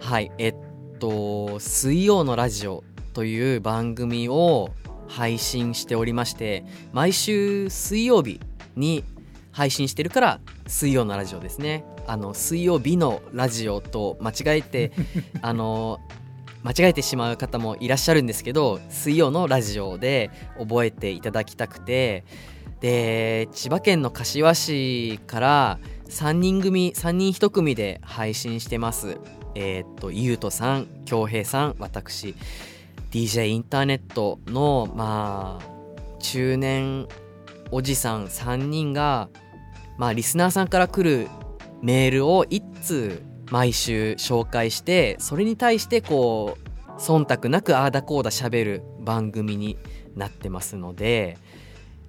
[0.00, 0.32] はい。
[0.38, 0.54] えっ
[0.98, 2.82] と水曜のラジオ
[3.14, 4.70] という番組を
[5.08, 8.40] 配信しておりまして毎週水曜日
[8.76, 9.04] に
[9.52, 11.84] 配信してるから水曜のラジオですね。
[12.06, 14.92] あの水曜日のラジオと間違えて
[15.40, 16.00] あの
[16.62, 22.24] 間違えてしまう方もいらっしゃるんですけど水曜のラジオで覚えていただきたくて
[22.80, 29.18] で千葉県の柏市から3人組3人1組で配信してます。
[29.54, 32.34] えー、っとゆうとさん恭平さん私。
[33.14, 37.06] DJ インターネットのまあ中年
[37.70, 39.28] おじさん3人が
[39.98, 41.28] まあリスナーさんから来る
[41.80, 49.78] メールを1通毎週紹介してそれに対してこう忖度なくああだこうだしゃべる番組に
[50.16, 51.38] なってますので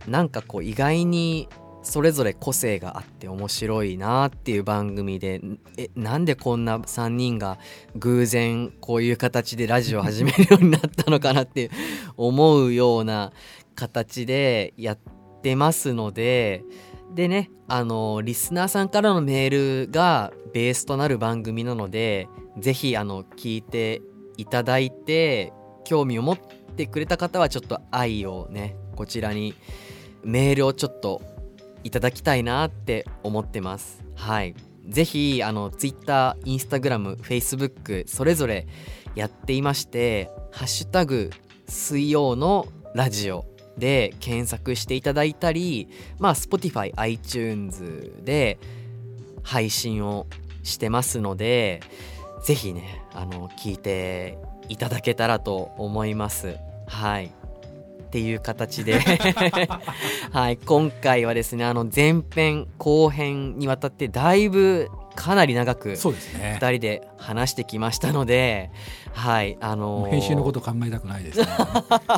[0.07, 1.49] なんかこう意外に
[1.85, 5.39] それぞれ個性があって面白いなっていう番組で
[5.77, 7.59] えなんでこんな3人が
[7.95, 11.69] 偶然こういう形でラジオを始めるようになったのかなって
[12.17, 13.31] 思うような
[13.75, 14.99] 形でやっ
[15.41, 16.63] てますので
[17.13, 22.27] でねあのリスナーさんからのメールがベースとなる番組なので
[22.57, 24.01] 是非あの聞いて
[24.37, 26.37] いただいて興味を持っ
[26.75, 29.53] てくれた方はちょっと愛をねこちらに
[30.23, 31.21] メールをちょっと
[31.85, 34.03] いただきたいなって思ってます。
[34.15, 34.55] はい。
[34.89, 38.67] ぜひ、あの、Twitter、Instagram、Facebook、それぞれ
[39.13, 41.29] やっていまして、ハッシュタグ、
[41.67, 43.45] 水曜のラジオ
[43.77, 45.87] で検索していただいたり、
[46.17, 48.57] まあ、Spotify、iTunes で
[49.43, 50.25] 配信を
[50.63, 51.81] してますので、
[52.43, 54.39] ぜひね、あの、聞いて
[54.69, 56.57] いただけたらと思います。
[56.87, 57.31] はい。
[58.15, 58.97] っていう形で。
[60.31, 68.71] はい、今回はですねあの前編後編にわたってだいぶかなり長く2人で話してきましたので、
[69.13, 71.47] はいあのー、編集のこと考えたくないですね。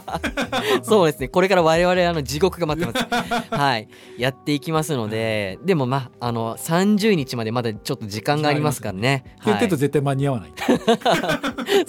[0.84, 3.48] そうですねこれから我々あの地獄が待ってます。
[3.53, 3.88] はい
[4.19, 9.24] やっていきますのででもまああの30日までまだちょっと時間がありますからね。
[9.45, 10.53] 言ってると絶対間に合わない。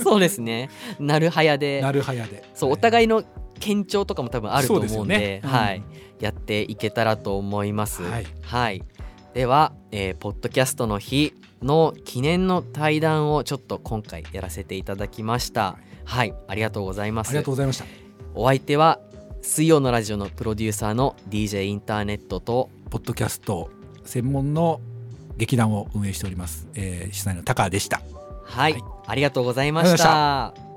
[0.03, 0.71] そうですね。
[0.99, 1.83] なるはやで。
[1.83, 2.45] なるはやで。
[2.55, 3.23] そうお互いの
[3.59, 5.83] 堅調とかも多分あると思うんで、ねうん、はい、
[6.21, 8.03] やっていけたらと思います。
[8.03, 8.83] はい、はい、
[9.35, 15.77] では、えー、ポッドキャストの日の記念の対談をちょっと今回やらせていただきました。
[16.05, 17.31] はい、ありがとうございます。
[17.31, 17.85] ありがとうございました。
[18.35, 19.01] お相手は
[19.43, 23.71] 水曜のラジオのプロデューサーの DJ インターネットとポッドキャスト
[24.05, 24.81] 専門の
[25.37, 28.01] 劇団を運営しております、えー、主催の高でした。
[28.45, 30.68] はい、はい、ありがとうございました